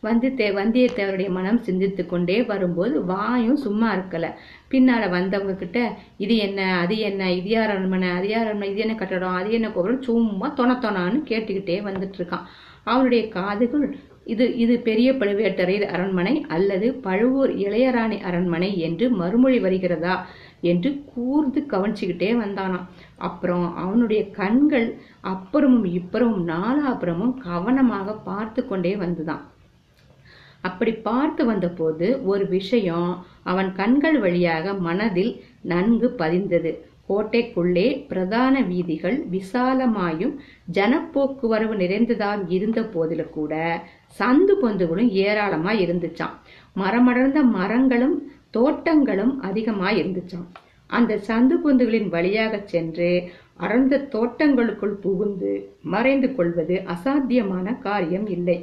வந்து 0.00 0.28
தே 0.40 0.48
வந்தியத்தேவருடைய 0.58 1.30
மனம் 1.36 1.60
சிந்தித்து 1.68 2.02
கொண்டே 2.06 2.36
வரும்போது 2.42 2.94
வாயும் 3.04 3.62
சும்மா 3.64 3.88
இருக்கல. 3.96 4.26
பின்னால் 4.68 5.06
வந்தவங்க 5.16 5.54
கிட்ட 5.54 5.78
இது 6.24 6.36
என்ன? 6.46 6.60
அது 6.82 6.96
என்ன? 7.08 7.30
இது 7.38 7.48
யார் 7.48 7.72
அரண்மனை? 7.76 8.10
அது 8.18 8.28
யார் 8.28 8.46
அரண்மனை? 8.46 8.70
இது 8.72 8.84
என்ன 8.86 8.94
கட்டடம்? 8.94 9.38
அது 9.40 9.50
என்ன 9.58 9.70
கோபுரம்? 9.70 10.04
சும்மா 10.10 10.48
தொண 10.60 10.72
தொணான்னு 10.84 11.20
கேட்டுக்கிட்டே 11.32 11.78
வந்துட்டு 11.88 12.20
இருக்கான் 12.20 12.46
அவனுடைய 12.84 13.22
காதுகள் 13.28 13.86
இது 14.32 14.44
இது 14.56 14.74
பெரிய 14.86 15.08
பழுவேட்டரையர் 15.12 15.84
அரண்மனை 15.94 16.32
அல்லது 16.48 16.86
பழுவூர் 17.06 17.52
இளையராணி 17.64 18.18
அரண்மனை 18.28 18.68
என்று 18.86 19.06
மறுமொழி 19.20 19.58
வருகிறதா? 19.58 20.14
என்று 20.60 21.04
கூர்ந்து 21.14 21.60
கவனிச்சுக்கிட்டே 21.70 22.30
வந்தானாம். 22.42 22.88
அப்புறம் 23.16 23.76
அவனுடைய 23.76 24.30
கண்கள் 24.30 24.88
அப்புறமும் 25.22 25.86
இப்புறமும் 25.98 26.42
நாலாபுறமும் 26.54 27.34
கவனமாக 27.34 28.12
பார்த்து 28.12 28.66
கொண்டே 28.66 28.94
வந்துதான். 28.96 29.44
அப்படி 30.60 30.92
பார்த்து 30.92 31.44
வந்தபோது 31.44 32.24
ஒரு 32.24 32.48
விஷயம் 32.48 33.24
அவன் 33.42 33.72
கண்கள் 33.72 34.20
வழியாக 34.20 34.72
மனதில் 34.74 35.32
நன்கு 35.62 36.14
பதிந்தது. 36.18 36.72
கோட்டைக்குள்ளே 37.08 38.06
பிரதான 38.08 38.60
வீதிகள் 38.60 39.26
விசாலமாயும் 39.30 40.34
ஜனப்போக்குவரவு 40.72 41.74
நிறைந்ததாம் 41.82 42.42
இருந்த 42.48 42.82
போதிலும் 42.82 43.30
கூட 43.30 43.82
சந்து 44.18 44.54
பொந்துகளும் 44.62 45.08
ஏராளமா 45.08 45.72
இருந்துச்சாம். 45.72 46.34
மரமடர்ந்த 46.76 47.42
மரங்களும் 47.42 48.16
தோட்டங்களும் 48.54 49.34
அதிகமாக 49.48 49.92
இருந்துச்சாம் 50.00 50.48
அந்த 50.90 51.12
சந்து 51.28 51.56
பொந்துகளின் 51.64 52.08
வழியாக 52.08 52.60
சென்று 52.64 53.08
அடர்ந்த 53.64 53.94
தோட்டங்களுக்குள் 54.12 54.94
புகுந்து 55.04 55.52
மறைந்து 55.94 56.28
கொள்வது 56.34 56.76
அசாத்தியமான 56.94 57.78
காரியம் 57.78 58.26
இல்லை. 58.36 58.56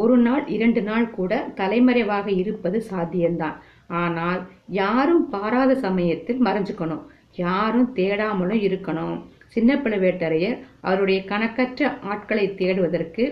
ஒரு 0.00 0.16
நாள் 0.16 0.44
இரண்டு 0.46 0.80
நாள் 0.88 1.06
கூட 1.10 1.32
தலைமறைவாக 1.60 2.26
இருப்பது 2.42 2.78
சாத்தியம்தான். 2.90 3.56
ஆனால் 4.02 4.40
யாரும் 4.82 5.24
பாராத 5.28 5.72
சமயத்தில் 5.86 6.40
மறைஞ்சுக்கணும். 6.46 7.04
யாரும் 7.46 7.88
தேடாமலும் 7.94 8.62
இருக்கணும். 8.68 9.16
சின்ன 9.54 9.70
பழுவேட்டரையர் 9.74 10.58
அவருடைய 10.80 11.20
கணக்கற்ற 11.30 11.88
ஆட்களை 12.12 12.46
தேடுவதற்கு 12.60 13.24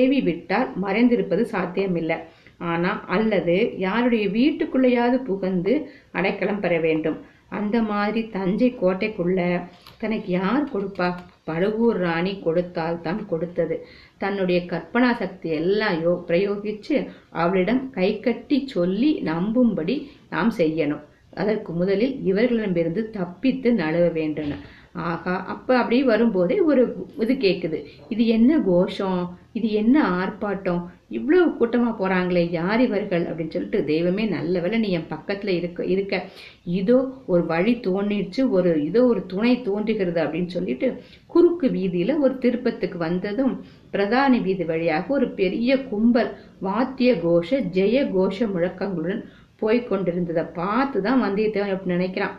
ஏவி 0.00 0.20
விட்டால் 0.28 0.68
மறைந்திருப்பது 0.82 1.42
சாத்தியமில்லை. 1.54 2.18
ஆனா 2.58 2.90
அல்லது 3.06 3.56
யாருடைய 3.78 4.26
வீட்டுக்குள்ளேயாவது 4.28 5.18
புகுந்து 5.22 5.74
அடைக்கலம் 6.12 6.60
பெற 6.60 6.74
வேண்டும். 6.78 7.18
அந்த 7.48 7.76
மாதிரி 7.82 8.20
தஞ்சை 8.28 8.68
கோட்டைக்குள்ள 8.80 9.40
தனக்கு 9.98 10.30
யார் 10.32 10.64
கொடுப்பா? 10.72 11.08
பழுவூர் 11.44 11.96
ராணி 11.96 12.32
கொடுத்தால் 12.40 13.00
தான் 13.00 13.20
கொடுத்தது. 13.26 13.76
தன்னுடைய 14.18 14.60
கற்பனா 14.72 15.10
சக்தி 15.16 15.48
எல்லாம் 15.50 15.98
யோ 16.04 16.12
பிரயோகிச்சு 16.28 16.96
அவளிடம் 17.30 17.90
கை 17.90 18.20
கட்டி 18.20 18.58
சொல்லி 18.66 19.10
நம்பும்படி 19.24 19.96
நாம் 20.30 20.52
செய்யணும். 20.58 21.04
அதற்கு 21.32 21.72
முதலில் 21.72 22.14
இவர்களிடமிருந்து 22.24 23.10
தப்பித்து 23.10 23.68
நழுவ 23.72 24.06
வேண்டும் 24.12 24.52
ஆகா 25.10 25.34
அப்போ 25.52 25.72
அப்படி 25.78 25.96
வரும்போதே 26.02 26.56
ஒரு 26.60 26.82
இது 27.24 27.34
கேட்குது 27.46 27.78
இது 28.08 28.22
என்ன 28.36 28.58
கோஷம்? 28.68 29.22
இது 29.58 29.68
என்ன 29.72 29.96
ஆர்ப்பாட்டம்? 30.20 30.80
இவ்வளவு 31.08 31.46
கூட்டமாக 31.58 31.92
போகிறாங்களே 31.92 32.42
யார் 32.50 32.80
இவர்கள்? 32.86 33.24
அப்படின்னு 33.30 33.54
சொல்லிட்டு 33.54 33.80
தெய்வமே 33.92 34.24
நல்ல 34.34 34.60
வேலை 34.60 34.78
நீ 34.78 34.88
என் 34.98 35.12
பக்கத்தில் 35.12 35.52
இருக்க 35.56 35.84
இருக்க. 35.94 36.14
இதோ 36.80 36.98
ஒரு 37.26 37.42
வழி 37.52 37.74
தோன்றிடுச்சு 37.86 38.42
ஒரு 38.58 38.72
இதோ 38.88 39.02
ஒரு 39.12 39.22
துணை 39.26 39.54
தோன்றுகிறது 39.68 40.20
அப்படின்னு 40.24 40.52
சொல்லிட்டு 40.56 40.88
குறுக்கு 41.26 41.68
வீதியில் 41.76 42.20
ஒரு 42.24 42.34
திருப்பத்துக்கு 42.38 43.00
வந்ததும் 43.06 43.54
பிரதான 43.90 44.38
வீதி 44.46 44.64
வழியாக 44.64 45.14
ஒரு 45.14 45.28
பெரிய 45.40 45.76
கும்பல் 45.90 46.30
வாத்திய 46.60 47.12
கோஷ 47.24 47.60
ஜெய 47.78 48.04
கோஷ 48.16 48.48
முழக்கங்களுடன் 48.54 49.24
போய் 49.58 49.78
கொண்டிருந்ததை 49.88 50.42
பார்த்து 50.58 50.98
தான் 51.02 51.22
வந்தியத்தேவன் 51.24 51.72
அப்படின்னு 51.74 51.96
நினைக்கிறான். 51.96 52.34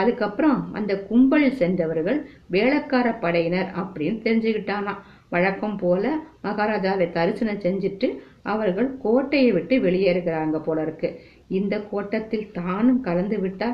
அதுக்கப்புறம் 0.00 0.58
அந்த 0.78 0.92
கும்பல் 1.08 1.46
சென்றவர்கள் 1.60 2.18
வேளக்கார 2.52 3.06
படையினர் 3.20 3.70
அப்படின்னு 3.82 4.18
தெரிஞ்சுக்கிட்டானாம் 4.26 5.00
வழக்கம் 5.28 5.76
போல 5.76 6.04
மகாராஜாவை 6.44 7.06
தரிசனம் 7.12 7.64
செஞ்சுட்டு 7.64 8.08
அவர்கள் 8.42 8.88
கோட்டையை 8.98 9.50
விட்டு 9.52 9.74
வெளியேறுகிறாங்க 9.80 10.58
போல 10.62 10.82
இருக்கு. 10.82 11.08
இந்த 11.58 11.74
கோட்டத்தில் 11.90 12.50
தானும் 12.52 13.00
கலந்து 13.00 13.38
விட்டா 13.38 13.68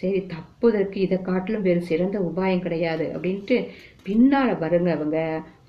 சரி 0.00 0.20
தப்புதற்கு 0.26 0.98
இதை 1.00 1.18
காட்டிலும் 1.22 1.66
வேறு 1.66 1.80
சிறந்த 1.80 2.18
உபாயம் 2.20 2.64
கிடையாது 2.66 3.04
அப்படின்ட்டு 3.14 3.56
பின்னால 4.06 4.48
வருங்க 4.58 4.90
அவங்க 4.96 5.18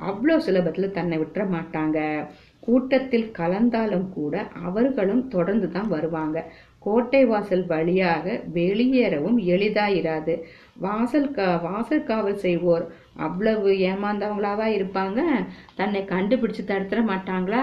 அவ்வளோ 0.09 0.35
சுலபத்தில் 0.45 0.95
தன்னை 0.97 1.17
விட்டுற 1.19 1.43
மாட்டாங்க. 1.55 1.99
கூட்டத்தில் 2.59 3.27
கலந்தாலும் 3.37 4.07
கூட 4.09 4.33
அவர்களும் 4.63 5.23
தொடர்ந்து 5.27 5.67
தான் 5.71 5.87
வருவாங்க. 5.87 6.37
கோட்டை 6.83 7.25
வாசல் 7.25 7.65
வழியாக 7.65 8.25
வெளியேறவும் 8.53 9.39
எளிதாயிராது. 9.47 10.35
வாசல் 10.79 11.31
கா 11.31 11.49
வாசல் 11.57 12.03
காவல் 12.03 12.37
செய்வோர் 12.37 12.85
அவ்வளவு 13.15 13.71
ஏமாந்தவங்களாவா 13.89 14.67
இருப்பாங்க? 14.77 15.21
தன்னை 15.75 16.01
கண்டுபிடிச்சு 16.09 16.63
தடுத்துட 16.67 17.01
மாட்டாங்களா? 17.11 17.61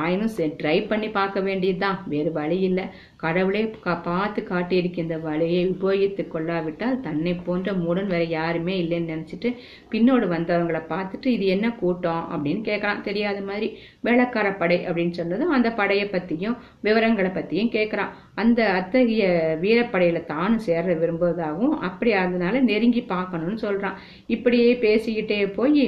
ஆயினும் 0.00 0.34
ட்ரை 0.60 0.76
பண்ணி 0.88 1.08
பார்க்க 1.10 1.40
வேண்டியதுதான். 1.40 1.98
வேறு 2.06 2.32
வழி 2.32 2.58
இல்லை. 2.68 2.84
கடவுளே 3.16 3.62
பார்த்து 4.06 4.40
காட்டியிருக்க 4.42 4.98
இந்த 4.98 5.18
வழியை 5.18 5.62
உபயோகித்து 5.70 6.22
கொள்ளாவிட்டால் 6.28 7.00
தன்னை 7.00 7.34
போன்ற 7.34 7.72
மூடன் 7.72 8.06
வேற 8.06 8.24
யாருமே 8.24 8.74
இல்லைன்னு 8.82 9.12
நினச்சிட்டு 9.12 9.50
பின்னோடு 9.92 10.26
வந்தவங்களை 10.34 10.82
பார்த்துட்டு 10.92 11.26
இது 11.26 11.46
என்ன 11.46 11.66
கூட்டம்? 11.82 12.24
அப்படின்னு 12.32 12.62
கேட்கலாம். 12.70 13.02
தெரியாத 13.02 13.40
மாதிரி 13.40 13.68
வேளக்கார 14.04 14.48
படை 14.56 14.78
அப்படின்னு 14.86 15.10
சொன்னதும் 15.10 15.50
அந்த 15.50 15.70
படையை 15.72 16.06
பற்றியும் 16.08 16.56
விவரங்களை 16.80 17.30
பற்றியும் 17.30 17.70
கேட்குறான் 17.70 18.12
அந்த 18.34 18.60
அத்தகைய 18.72 19.24
வீரப்படையில் 19.60 20.28
தானும் 20.32 20.58
சேர 20.58 20.84
விரும்புவதாகவும் 20.94 21.76
அப்படி 21.88 22.12
அதனால 22.12 22.60
நெருங்கி 22.60 23.02
பார்க்கணும்னு 23.02 23.54
சொல்கிறான் 23.54 23.98
இப்படியே 24.26 24.71
பேசிக்கிட்டே 24.80 25.40
போய் 25.52 25.84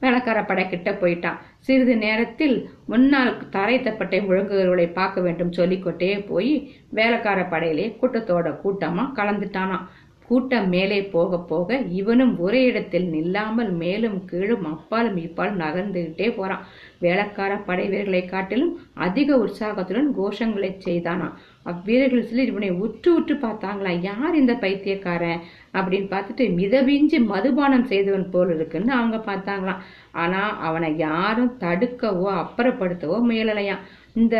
வேலைக்கார 0.00 0.38
படை 0.44 0.64
கிட்ட 0.68 0.90
போயிட்டான் 0.92 1.38
சிறிது 1.58 1.94
நேரத்தில் 1.96 2.56
முன்னால் 2.86 3.32
தரை 3.50 3.76
தப்பட்டை 3.78 4.18
முழங்குகிறவர்களை 4.24 4.92
பார்க்க 4.92 5.20
வேண்டும் 5.20 5.52
சொல்லிக்கொட்டே 5.52 6.10
போய் 6.26 6.52
வேலைக்கார 6.90 7.40
படையிலே 7.44 7.86
கூட்டத்தோட 8.00 8.48
கூட்டமா 8.62 9.04
கலந்துட்டானான் 9.14 9.86
கூட்டம் 10.28 10.66
மேலே 10.74 10.98
போக 11.12 11.38
போக 11.50 11.76
இவனும் 11.98 12.32
ஒரே 12.44 12.60
இடத்தில் 12.70 13.06
நில்லாமல் 13.14 13.70
மேலும் 13.82 14.16
கீழும் 14.30 14.66
அப்பாலும் 14.72 15.18
இப்பாலும் 15.24 15.60
நகர்ந்துகிட்டே 15.62 16.28
போறான். 16.38 16.64
வேலைக்கார 17.04 17.52
படை 17.68 17.84
வீரர்களை 17.92 18.22
காட்டிலும் 18.24 18.72
அதிக 19.06 19.36
உற்சாகத்துடன் 19.44 20.10
கோஷங்களை 20.18 20.70
செய்தானாம். 20.86 21.36
அவ்வீரர்கள் 21.70 22.26
சிலர் 22.28 22.50
இவனை 22.52 22.70
உற்று 22.84 23.10
உற்று 23.18 23.34
பார்த்தாங்களா 23.44 23.92
யார் 24.08 24.40
இந்த 24.42 24.54
பைத்தியக்காரன் 24.64 25.42
அப்படின்னு 25.78 26.08
பார்த்துட்டு 26.14 26.44
மிதவிஞ்சு 26.60 27.18
மதுபானம் 27.32 27.88
செய்தவன் 27.92 28.30
போல் 28.34 28.52
இருக்குன்னு 28.56 28.92
அவங்க 28.98 29.18
பார்த்தாங்களாம். 29.30 29.82
ஆனா 30.22 30.42
அவனை 30.68 30.90
யாரும் 31.06 31.52
தடுக்கவோ 31.64 32.30
அப்புறப்படுத்தவோ 32.42 33.18
முயலலையாம். 33.30 33.84
இந்த 34.20 34.36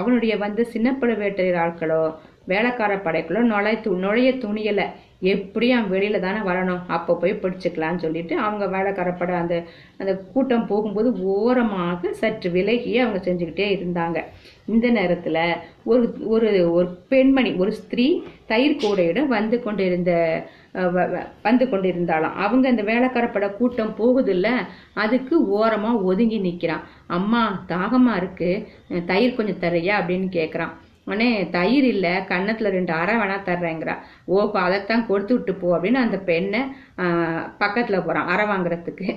அவனுடைய 0.00 0.34
வந்து 0.44 0.62
சின்ன 0.74 0.90
பழுவேட்டரையர் 1.00 1.62
ஆட்களோ 1.64 2.02
வேலைக்கார 2.50 2.92
படைக்குள்ள 3.04 3.40
நுழைய 3.52 3.76
து 3.84 3.90
நுழைய 4.04 4.30
துணியலை. 4.44 4.86
எப்படியும் 5.20 5.78
வெளியில் 5.78 5.92
வெளியில 5.92 6.20
தானே 6.20 6.38
வரணும். 6.38 6.80
அப்போ 6.86 7.16
போய் 7.16 7.38
பிடிச்சிக்கலாம்னு 7.42 7.96
சொல்லிட்டு 7.96 8.36
அவங்க 8.38 8.78
வேலைக்காரப்பட 8.78 9.32
அந்த 9.32 9.62
அந்த 9.98 10.16
கூட்டம் 10.32 10.66
போகும்போது 10.66 11.22
ஓரமாக 11.22 12.12
சற்று 12.12 12.50
விலகி 12.50 12.98
அவங்க 12.98 13.30
செஞ்சுக்கிட்டே 13.30 13.66
இருந்தாங்க. 13.76 14.18
இந்த 14.66 14.88
நேரத்தில் 14.90 15.54
ஒரு 15.84 16.16
ஒரு 16.26 16.72
ஒரு 16.72 16.88
பெண்மணி 17.08 17.52
ஒரு 17.52 17.72
ஸ்திரீ 17.72 18.22
தயிர் 18.46 18.76
கூடையிடம் 18.76 19.26
வந்து 19.26 19.62
கொண்டிருந்த 19.62 20.12
வ- 20.74 21.26
வந்து 21.42 21.64
கொண்டிருந்தாளாம். 21.64 22.34
அவங்க 22.36 22.68
அந்த 22.68 22.82
வேலைக்காரப்பட 22.82 23.56
கூட்டம் 23.56 23.94
போகுதில்ல 23.98 24.48
அதுக்கு 24.94 25.48
ஓரமாக 25.48 25.98
ஒதுங்கி 26.02 26.38
நிற்கிறான் 26.38 26.82
அம்மா 27.06 27.64
தாகமாக 27.66 28.20
இருக்குது 28.20 28.66
தயிர் 29.04 29.34
கொஞ்சம் 29.34 29.70
தரையா 29.70 29.94
அப்படின்னு 30.00 30.28
கேட்குறான் 30.32 30.74
உடனே 31.10 31.28
தயிர் 31.50 31.86
இல்ல 31.86 32.06
கன்னத்துல 32.28 32.70
ரெண்டு 32.70 32.92
அரை 32.94 33.14
வேணா 33.16 33.36
தர்றேங்கிறா. 33.44 33.94
ஓஹோ 34.28 34.58
அதைத்தான் 34.60 35.06
கொடுத்து 35.06 35.34
விட்டு 35.34 35.54
போ 35.54 35.76
அப்படின்னு 35.76 36.00
அந்த 36.00 36.18
பெண்ணை 36.24 36.60
ஆஹ், 36.98 37.44
பக்கத்துல 37.60 37.98
போறான் 38.04 38.28
அரை 38.28 38.46
வாங்குறதுக்கு. 38.46 39.08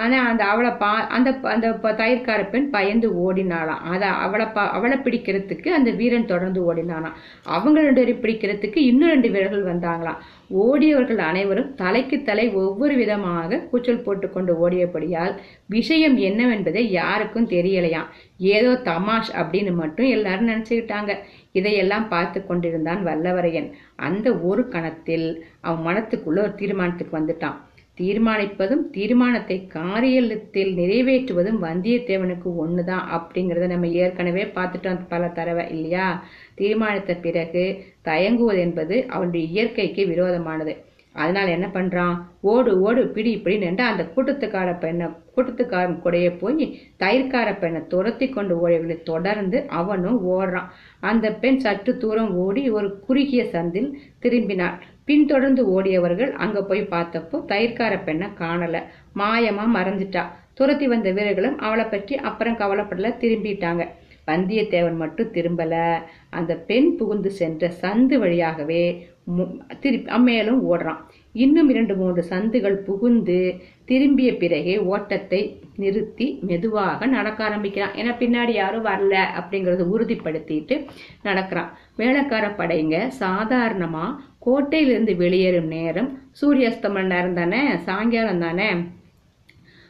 ஆனால் 0.00 0.26
அந்த 0.30 0.42
அவளை 0.52 0.70
பா 0.80 0.90
அந்த 1.16 1.30
அந்த 1.52 1.68
தயிர்கார 2.00 2.40
பெண் 2.52 2.68
பயந்து 2.74 3.08
ஓடினாளாம். 3.24 3.82
அதை 3.94 4.08
அவளை 4.24 4.46
பா 4.56 4.64
அவளை 4.76 4.96
பிடிக்கிறதுக்கு 5.06 5.68
அந்த 5.78 5.90
வீரன் 6.00 6.30
தொடர்ந்து 6.32 6.60
ஓடினானாம். 6.68 7.16
அவங்க 7.56 7.78
ரெண்டு 7.86 8.00
பேரும் 8.00 8.22
பிடிக்கிறதுக்கு 8.24 8.80
இன்னும் 8.90 9.12
ரெண்டு 9.14 9.30
வீரர்கள் 9.34 9.70
வந்தாங்களாம். 9.72 10.20
ஓடியவர்கள் 10.64 11.20
அனைவரும் 11.30 11.72
தலைக்கு 11.82 12.18
தலை 12.28 12.44
ஒவ்வொரு 12.62 12.94
விதமாக 13.02 13.60
கூச்சல் 13.70 14.04
போட்டுக்கொண்டு 14.06 14.52
ஓடியபடியால் 14.64 15.34
விஷயம் 15.76 16.16
என்னவென்பதை 16.28 16.82
யாருக்கும் 17.00 17.50
தெரியலையாம். 17.56 18.08
ஏதோ 18.54 18.72
தமாஷ் 18.90 19.32
அப்படின்னு 19.40 19.74
மட்டும் 19.82 20.08
எல்லாரும் 20.16 20.50
நினச்சிக்கிட்டாங்க. 20.52 21.14
இதையெல்லாம் 21.58 22.08
பார்த்து 22.14 22.38
கொண்டிருந்தான் 22.46 23.00
வல்லவரையன். 23.06 23.68
அந்த 24.08 24.28
ஒரு 24.50 24.64
கணத்தில் 24.74 25.28
அவன் 25.66 25.86
மனத்துக்குள்ள 25.88 26.44
ஒரு 26.46 26.54
தீர்மானத்துக்கு 26.60 27.18
வந்துட்டான். 27.20 27.58
தீர்மானிப்பதும் 27.98 28.82
தீர்மானத்தை 28.90 29.68
காரியத்தில் 29.74 30.72
நிறைவேற்றுவதும் 30.80 31.62
வந்தியத்தேவனுக்கு 31.62 32.48
ஒண்ணுதான் 32.64 33.04
அப்படிங்கறத 33.16 33.66
நம்ம 33.66 33.88
ஏற்கனவே 33.88 34.44
பார்த்துட்டோம் 34.44 35.00
பல 35.08 35.28
தடவை 35.28 35.68
இல்லையா? 35.68 36.24
தீர்மானித்த 36.56 37.20
பிறகு 37.20 37.64
தயங்குவது 38.02 38.60
என்பது 38.60 39.04
அவனுடைய 39.08 39.46
இயற்கைக்கு 39.46 40.06
விரோதமானது. 40.06 40.74
அதனால 41.12 41.50
என்ன 41.50 41.66
பண்றான்? 41.72 42.16
ஓடு 42.40 42.80
ஓடு 42.80 43.08
பிடி 43.08 43.38
பிடி 43.38 43.56
நின்று 43.58 43.84
அந்த 43.84 44.02
கூட்டத்துக்கார 44.14 44.78
பெண்ணை 44.78 45.06
கூட்டத்துக்காரன் 45.06 45.98
கூடையே 46.04 46.38
போய் 46.38 46.64
தயிர்கார 46.98 47.58
பெண்ணை 47.58 47.80
துரத்தி 47.88 48.28
கொண்டு 48.28 48.54
ஓடியவர்களை 48.62 49.02
தொடர்ந்து 49.02 49.64
அவனும் 49.68 50.18
ஓடுறான். 50.30 50.68
அந்த 51.00 51.32
பெண் 51.32 51.58
சற்று 51.58 51.96
தூரம் 51.96 52.34
ஓடி 52.36 52.70
ஒரு 52.70 53.00
குறுகிய 53.00 53.44
சந்தில் 53.44 53.90
திரும்பினாள். 54.22 54.78
பின்தொடர்ந்து 55.08 55.82
ஓடியவர்கள் 55.82 56.32
அங்க 56.32 56.62
போய் 56.62 56.86
பார்த்தப்போ 56.90 57.44
தயிர்கார 57.48 58.02
பெண்ணை 58.02 58.28
காணல. 58.38 58.82
மாயமா 59.16 59.64
மறைஞ்சிட்டா. 59.74 60.22
துரத்தி 60.54 60.88
வந்த 60.88 61.12
வீரர்களும் 61.12 61.58
அவளை 61.58 61.84
பற்றி 61.84 62.16
அப்புறம் 62.16 62.56
கவலைப்படல 62.56 63.14
திரும்பிட்டாங்க. 63.20 63.88
வந்தியத்தேவன் 64.26 64.96
மட்டும் 64.96 65.32
திரும்பல. 65.32 65.98
அந்த 66.30 66.54
பெண் 66.54 66.96
புகுந்து 66.96 67.30
சென்ற 67.30 67.72
சந்து 67.82 68.16
வழியாகவே 68.16 69.08
மு- 69.38 69.60
திருப்பி 69.80 70.18
மேலும் 70.18 70.72
ஓடுறான். 70.72 70.96
இன்னும் 71.32 71.68
இரண்டு 71.68 71.96
மூன்று 71.96 72.24
சந்துகள் 72.30 72.74
புகுந்து 72.74 73.54
திரும்பிய 73.84 74.36
பிறகே 74.36 74.78
ஓட்டத்தை 74.78 75.60
நிறுத்தி 75.76 76.38
மெதுவாக 76.42 77.06
நடக்க 77.06 77.44
ஆரம்பிக்கிறான். 77.44 77.90
ஏன்னா 77.90 78.14
பின்னாடி 78.18 78.50
யாரும் 78.50 78.84
வரல 78.84 79.24
அப்படிங்கறத 79.40 79.86
உறுதிப்படுத்திட்டு 79.92 80.84
நடக்கிறான். 81.22 81.78
வேலைக்கார 81.96 82.48
படைங்க 82.48 83.10
சாதாரணமா 83.20 84.14
கோட்டையிலிருந்து 84.46 85.16
வெளியேறும் 85.16 85.66
நேரம் 85.66 86.22
சூரியஸ்தமன 86.42 87.02
நேரம் 87.02 87.34
தானே? 87.34 87.76
சாயங்காலம் 87.76 88.40
தானே? 88.40 88.70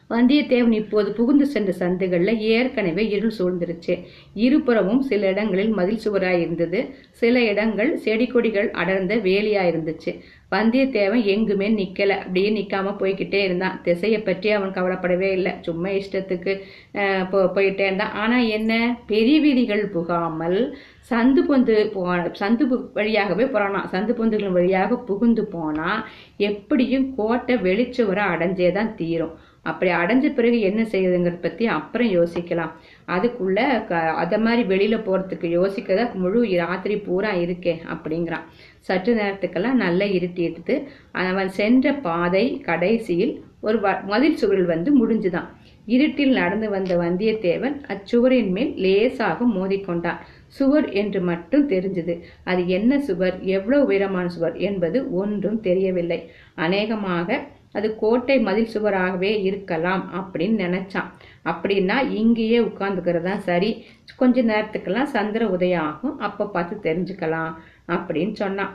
வந்தியத்தேவன் 0.09 0.71
இப்போது 0.71 1.11
புகுந்து 1.11 1.45
சென்ற 1.45 1.71
சந்துகளில் 1.71 2.39
ஏற்கனவே 2.39 3.07
இருள் 3.07 3.31
சூழ்ந்துருச்சு. 3.39 4.03
இருபுறமும் 4.33 5.01
சில 5.01 5.27
இடங்களில் 5.27 5.69
மதில் 5.69 5.99
சுவராய் 6.05 6.39
இருந்தது. 6.39 6.95
சில 7.11 7.43
இடங்கள் 7.43 7.97
செடி 7.97 8.27
கொடிகள் 8.27 8.71
அடர்ந்த 8.71 9.15
வேலியா 9.15 9.61
இருந்துச்சு. 9.61 10.19
வந்தியத்தேவன் 10.51 11.23
எங்குமே 11.23 11.69
நிக்கல. 11.69 12.09
அப்படியே 12.09 12.49
நிக்காம 12.49 12.95
போய்கிட்டே 12.99 13.43
இருந்தான். 13.43 13.81
திசையை 13.83 14.21
பற்றி 14.21 14.51
அவன் 14.51 14.71
கவலைப்படவே 14.71 15.31
இல்லை. 15.31 15.51
சும்மா 15.61 15.89
இஷ்டத்துக்கு 15.89 16.59
போ- 16.93 17.49
போயிட்டே 17.55 17.79
இருந்தான். 17.79 18.11
ஆனா 18.11 18.37
என்ன? 18.37 18.99
பெரிய 19.07 19.39
வீதிகள் 19.39 19.89
புகாமல் 19.89 20.77
சந்து 21.09 21.37
பொந்து 21.49 21.91
போ 21.91 22.15
சந்து 22.15 22.91
வழியாகவே 22.93 23.43
போகிறானா 23.43 23.89
சந்து 23.91 24.11
பொந்துகளின் 24.11 24.51
வழியாக 24.51 24.97
புகுந்து 24.97 25.45
போனால் 25.45 26.05
எப்படியும் 26.37 27.15
கோட்டை 27.15 27.55
வெளிச்சுவரை 27.55 28.23
அடைஞ்சே 28.33 28.71
தான் 28.71 28.95
தீரும். 28.95 29.31
அப்படி 29.61 29.91
அடைஞ்ச 29.91 30.33
பிறகு 30.33 30.59
என்ன 30.59 30.81
செய்யுதுங்கிறத 30.81 31.41
பற்றி 31.41 31.65
அப்புறம் 31.65 32.07
யோசிக்கலாம். 32.07 32.71
அதுக்குள்ள 33.07 33.85
க- 33.85 34.11
அதை 34.11 34.39
மாதிரி 34.39 34.63
வெளியில் 34.63 34.97
போகிறதுக்கு 34.97 35.47
யோசிக்கதா 35.59 36.13
முழு 36.13 36.55
ராத்திரி 36.55 36.97
பூரா 36.97 37.33
இருக்கே 37.33 37.77
அப்படிங்கிறான். 37.93 38.43
சற்று 38.79 39.15
நேரத்துக்கெல்லாம் 39.15 39.71
நல்லா 39.71 40.05
இருட்டிடுது. 40.05 40.83
அவன் 41.11 41.49
சென்ற 41.49 41.93
பாதை 41.93 42.59
கடைசியில் 42.59 43.43
ஒரு 43.61 43.79
வ- 43.79 44.03
மதில் 44.03 44.35
சுவரில் 44.35 44.65
வந்து 44.65 45.07
முடிஞ்சுதான். 45.07 45.47
இருட்டில் 45.85 46.31
நடந்து 46.31 46.69
வந்த 46.69 46.97
வந்தியத்தேவன் 46.97 47.81
அச்சுவரின் 47.87 48.49
மேல் 48.49 48.73
லேசாக 48.77 49.45
மோதிக்கொண்டான். 49.45 50.17
சுவர் 50.57 50.87
என்று 50.91 51.21
மட்டும் 51.21 51.69
தெரிஞ்சது. 51.69 52.13
அது 52.43 52.67
என்ன 52.67 52.99
சுவர்? 52.99 53.37
எவ்வளவு 53.41 53.85
உயரமான 53.85 54.27
சுவர்? 54.29 54.57
என்பது 54.57 55.13
ஒன்றும் 55.13 55.61
தெரியவில்லை. 55.61 56.19
அநேகமாக 56.55 57.39
அது 57.71 57.95
கோட்டை 57.95 58.39
மதில் 58.39 58.71
சுவராகவே 58.73 59.31
இருக்கலாம் 59.41 60.03
அப்படின்னு 60.19 60.57
நினைச்சான். 60.65 61.09
அப்படின்னா 61.45 61.97
இங்கேயே 62.11 62.59
உட்கார்ந்துக்கிறது 62.59 63.21
தான் 63.21 63.39
சரி. 63.39 63.85
கொஞ்ச 64.15 64.43
நேரத்துக்கெல்லாம் 64.43 65.13
சந்திர 65.15 65.47
உதயம் 65.47 65.85
ஆகும். 65.89 66.19
அப்போ 66.19 66.47
பார்த்து 66.47 66.75
தெரிஞ்சுக்கலாம் 66.91 67.53
அப்படின்னு 67.87 68.33
சொன்னான். 68.33 68.73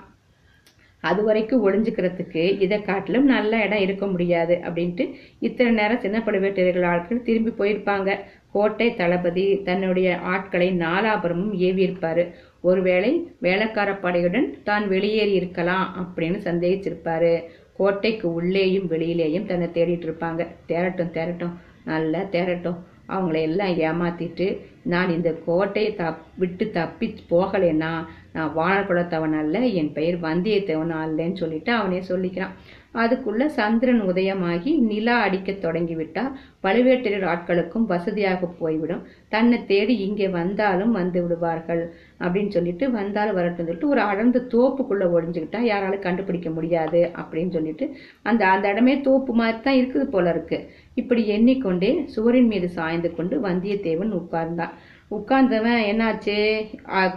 அது 1.10 1.20
வரைக்கும் 1.28 1.64
ஒளிஞ்சுக்கிறதுக்கு 1.66 2.42
இதை 2.64 2.78
காட்டிலும் 2.82 3.26
நல்ல 3.34 3.52
இடம் 3.64 3.84
இருக்க 3.86 4.04
முடியாது 4.06 4.54
அப்படின்ட்டு 4.66 5.04
இத்தனை 5.46 5.72
நேரம் 5.80 6.02
சின்ன 6.04 6.18
பழுவேட்டரையர்கள் 6.26 6.90
ஆட்கள் 6.92 7.26
திரும்பி 7.28 7.52
போயிருப்பாங்க. 7.58 8.10
கோட்டை 8.54 8.88
தளபதி 8.94 9.44
தன்னுடைய 9.68 10.08
ஆட்களை 10.32 10.68
நாலாபுரமும் 10.84 11.54
ஏவியிருப்பாரு. 11.66 12.24
ஒருவேளை 12.60 13.12
வேலைக்கார 13.46 13.90
படையுடன் 14.04 14.48
தான் 14.68 14.84
வெளியேறி 14.88 15.34
இருக்கலாம் 15.40 15.86
அப்படின்னு 16.02 16.40
சந்தேகிச்சிருப்பாரு. 16.48 17.34
கோட்டைக்கு 17.78 18.26
உள்ளேயும் 18.38 18.90
வெளியிலேயும் 18.90 19.48
தன்னை 19.50 19.68
தேடிட்டு 19.76 20.06
இருப்பாங்க. 20.08 20.42
தேரட்டும் 20.68 21.14
தேரட்டும் 21.16 21.54
நல்லா 21.92 22.20
தேரட்டும். 22.34 22.78
அவங்கள 23.08 23.38
எல்லாம் 23.48 23.74
ஏமாத்திட்டு 23.88 24.46
நான் 24.92 25.10
இந்த 25.10 25.30
கோட்டையை 25.46 25.90
தப் 25.98 26.22
விட்டு 26.38 26.64
தப்பி 26.70 27.06
போகலைன்னா 27.30 27.92
நான் 28.32 28.54
வானர் 28.56 29.34
அல்ல. 29.42 29.58
என் 29.80 29.92
பெயர் 29.92 30.16
வந்தியத்தேவன் 30.28 30.94
அல்லன்னு 31.02 31.42
சொல்லிட்டு 31.42 31.72
அவனே 31.72 32.00
சொல்லிக்கிறான். 32.08 32.56
அதுக்குள்ள 33.02 33.44
சந்திரன் 33.58 34.02
உதயமாகி 34.10 34.72
நிலா 34.90 35.14
அடிக்கத் 35.26 35.62
தொடங்கிவிட்டா 35.64 36.22
பழுவேட்டரையர் 36.64 37.26
ஆட்களுக்கும் 37.32 37.86
வசதியாக 37.92 38.46
போய்விடும். 38.60 39.02
தன்னை 39.28 39.58
தேடி 39.66 39.94
இங்கே 40.06 40.28
வந்தாலும் 40.28 40.92
வந்து 40.92 41.20
விடுவார்கள் 41.24 41.82
அப்படின்னு 42.24 42.54
சொல்லிட்டு 42.56 42.84
வந்தாலும் 42.90 43.38
வரட்டும் 43.38 43.66
சொல்லிட்டு 43.66 43.88
ஒரு 43.88 44.00
அடர்ந்த 44.00 44.44
தோப்புக்குள்ள 44.54 45.06
ஒழிஞ்சுக்கிட்டா 45.14 45.60
யாராலும் 45.70 46.06
கண்டுபிடிக்க 46.06 46.50
முடியாது 46.50 47.02
அப்படின்னு 47.22 47.50
சொல்லிட்டு 47.50 47.86
அந்த 48.22 48.46
அந்த 48.46 48.68
இடமே 48.74 49.00
தோப்பு 49.00 49.34
மாதிரி 49.34 49.60
தான் 49.60 49.80
இருக்குது 49.80 50.06
போல 50.14 50.30
இருக்கு. 50.30 50.60
இப்படி 50.94 51.22
எண்ணிக்கொண்டே 51.26 51.90
சுவரின் 52.16 52.46
மீது 52.46 52.68
சாய்ந்து 52.68 53.14
கொண்டு 53.14 53.36
வந்தியத்தேவன் 53.42 54.12
உட்கார்ந்தான். 54.20 54.74
உட்கார்ந்தவன் 55.16 55.82
என்னாச்சு? 55.82 56.64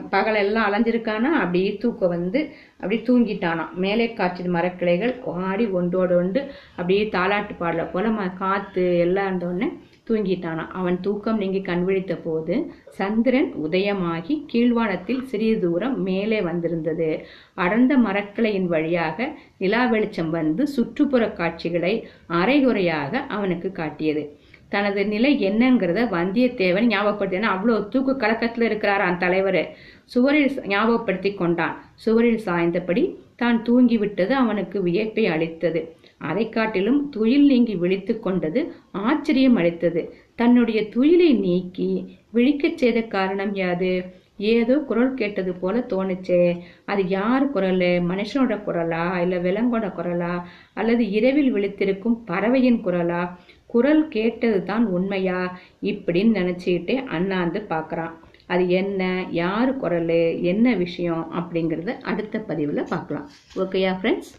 பகலெல்லாம் 0.10 0.74
அலைஞ்சிருக்கானா? 0.74 1.32
அப்படியே 1.40 1.78
தூக்கம் 1.78 2.10
வந்து 2.10 2.50
அப்படியே 2.74 3.02
தூங்கிட்டானாம். 3.02 3.74
மேலே 3.74 4.14
காய்ச்சல் 4.14 4.52
மரக்கிளைகள் 4.52 5.24
ஆடி 5.24 5.66
ஒன்றோடு 5.66 6.16
ஒன்று 6.16 6.52
அப்படியே 6.70 7.04
தாலாட்டு 7.04 7.56
பாடல 7.60 7.92
போல 7.92 8.08
ம- 8.08 8.38
காற்று 8.38 8.98
எல்லாம் 8.98 9.40
இருந்தோடனே 9.40 9.78
தூங்கிட்டானாம். 10.08 10.68
அவன் 10.68 11.00
தூக்கம் 11.00 11.38
நீங்கி 11.38 11.62
கண்விழித்த 11.62 12.18
போது 12.24 12.72
சந்திரன் 12.90 13.54
உதயமாகி 13.64 14.46
கீழ்வானத்தில் 14.54 15.24
சிறிது 15.24 15.60
தூரம் 15.60 16.02
மேலே 16.02 16.42
வந்திருந்தது. 16.42 17.26
அடர்ந்த 17.54 17.98
மரக்கிளையின் 17.98 18.66
வழியாக 18.66 19.38
நிலா 19.58 19.86
வெளிச்சம் 19.86 20.30
வந்து 20.30 20.68
சுற்றுப்புற 20.68 21.32
காட்சிகளை 21.32 22.08
அரைகுறையாக 22.28 23.18
அவனுக்கு 23.18 23.72
காட்டியது. 23.72 24.38
தனது 24.70 25.02
நிலை 25.08 25.32
என்னங்கிறத 25.50 26.00
வந்தியத்தேவன் 26.16 26.88
ஞாபகப்படுத்தினா 26.94 27.50
அவ்வளோ 27.56 27.88
தூக்கு 27.88 28.14
கலக்கத்துல 28.14 28.62
இருக்கிறார் 28.62 29.02
அந்த 29.02 29.22
தலைவர். 29.26 29.62
சுவரில் 30.06 30.52
ஞாபகப்படுத்தி 30.68 31.34
கொண்டான். 31.34 31.76
சுவரில் 31.96 32.42
சாய்ந்தபடி 32.46 33.04
தான் 33.36 33.58
தூங்கிவிட்டது 33.64 34.34
அவனுக்கு 34.44 34.82
வியப்பை 34.82 35.26
அளித்தது. 35.28 35.82
அதை 36.18 36.50
காட்டிலும் 36.50 37.10
துயில் 37.10 37.46
நீங்கி 37.46 37.76
விழித்து 37.76 38.20
கொண்டது 38.20 38.62
ஆச்சரியம் 38.92 39.56
அளித்தது. 39.56 40.02
தன்னுடைய 40.36 40.80
துயிலை 40.96 41.40
நீக்கி 41.40 41.90
விழிக்கச் 42.34 42.78
செய்த 42.78 43.02
காரணம் 43.02 43.54
யாது? 43.54 43.92
ஏதோ 44.38 44.78
குரல் 44.78 45.14
கேட்டது 45.14 45.54
போல 45.54 45.86
தோணுச்சே. 45.90 46.42
அது 46.86 47.08
யார் 47.08 47.52
குரல்? 47.52 47.86
மனுஷனோட 48.10 48.56
குரலா? 48.68 49.22
இல்லை 49.22 49.38
விலங்கோட 49.38 49.88
குரலா? 50.00 50.34
அல்லது 50.74 51.10
இரவில் 51.10 51.54
விழித்திருக்கும் 51.54 52.18
பறவையின் 52.26 52.82
குரலா? 52.86 53.22
குரல் 53.70 54.08
கேட்டது 54.08 54.64
தான் 54.64 54.86
உண்மையா? 54.88 55.40
இப்படின்னு 55.82 56.38
நினச்சிக்கிட்டே 56.40 56.96
அண்ணாந்து 57.08 57.60
பார்க்குறான் 57.70 58.16
அது 58.48 58.70
என்ன? 58.70 59.02
யார் 59.32 59.78
குரல்? 59.78 60.18
என்ன 60.42 60.76
விஷயம்? 60.76 61.26
அப்படிங்கிறத 61.36 61.94
அடுத்த 62.02 62.40
பதிவில் 62.40 62.90
பார்க்கலாம் 62.90 63.26
ஓகேயா 63.56 63.94
ஃப்ரெண்ட்ஸ் 64.00 64.32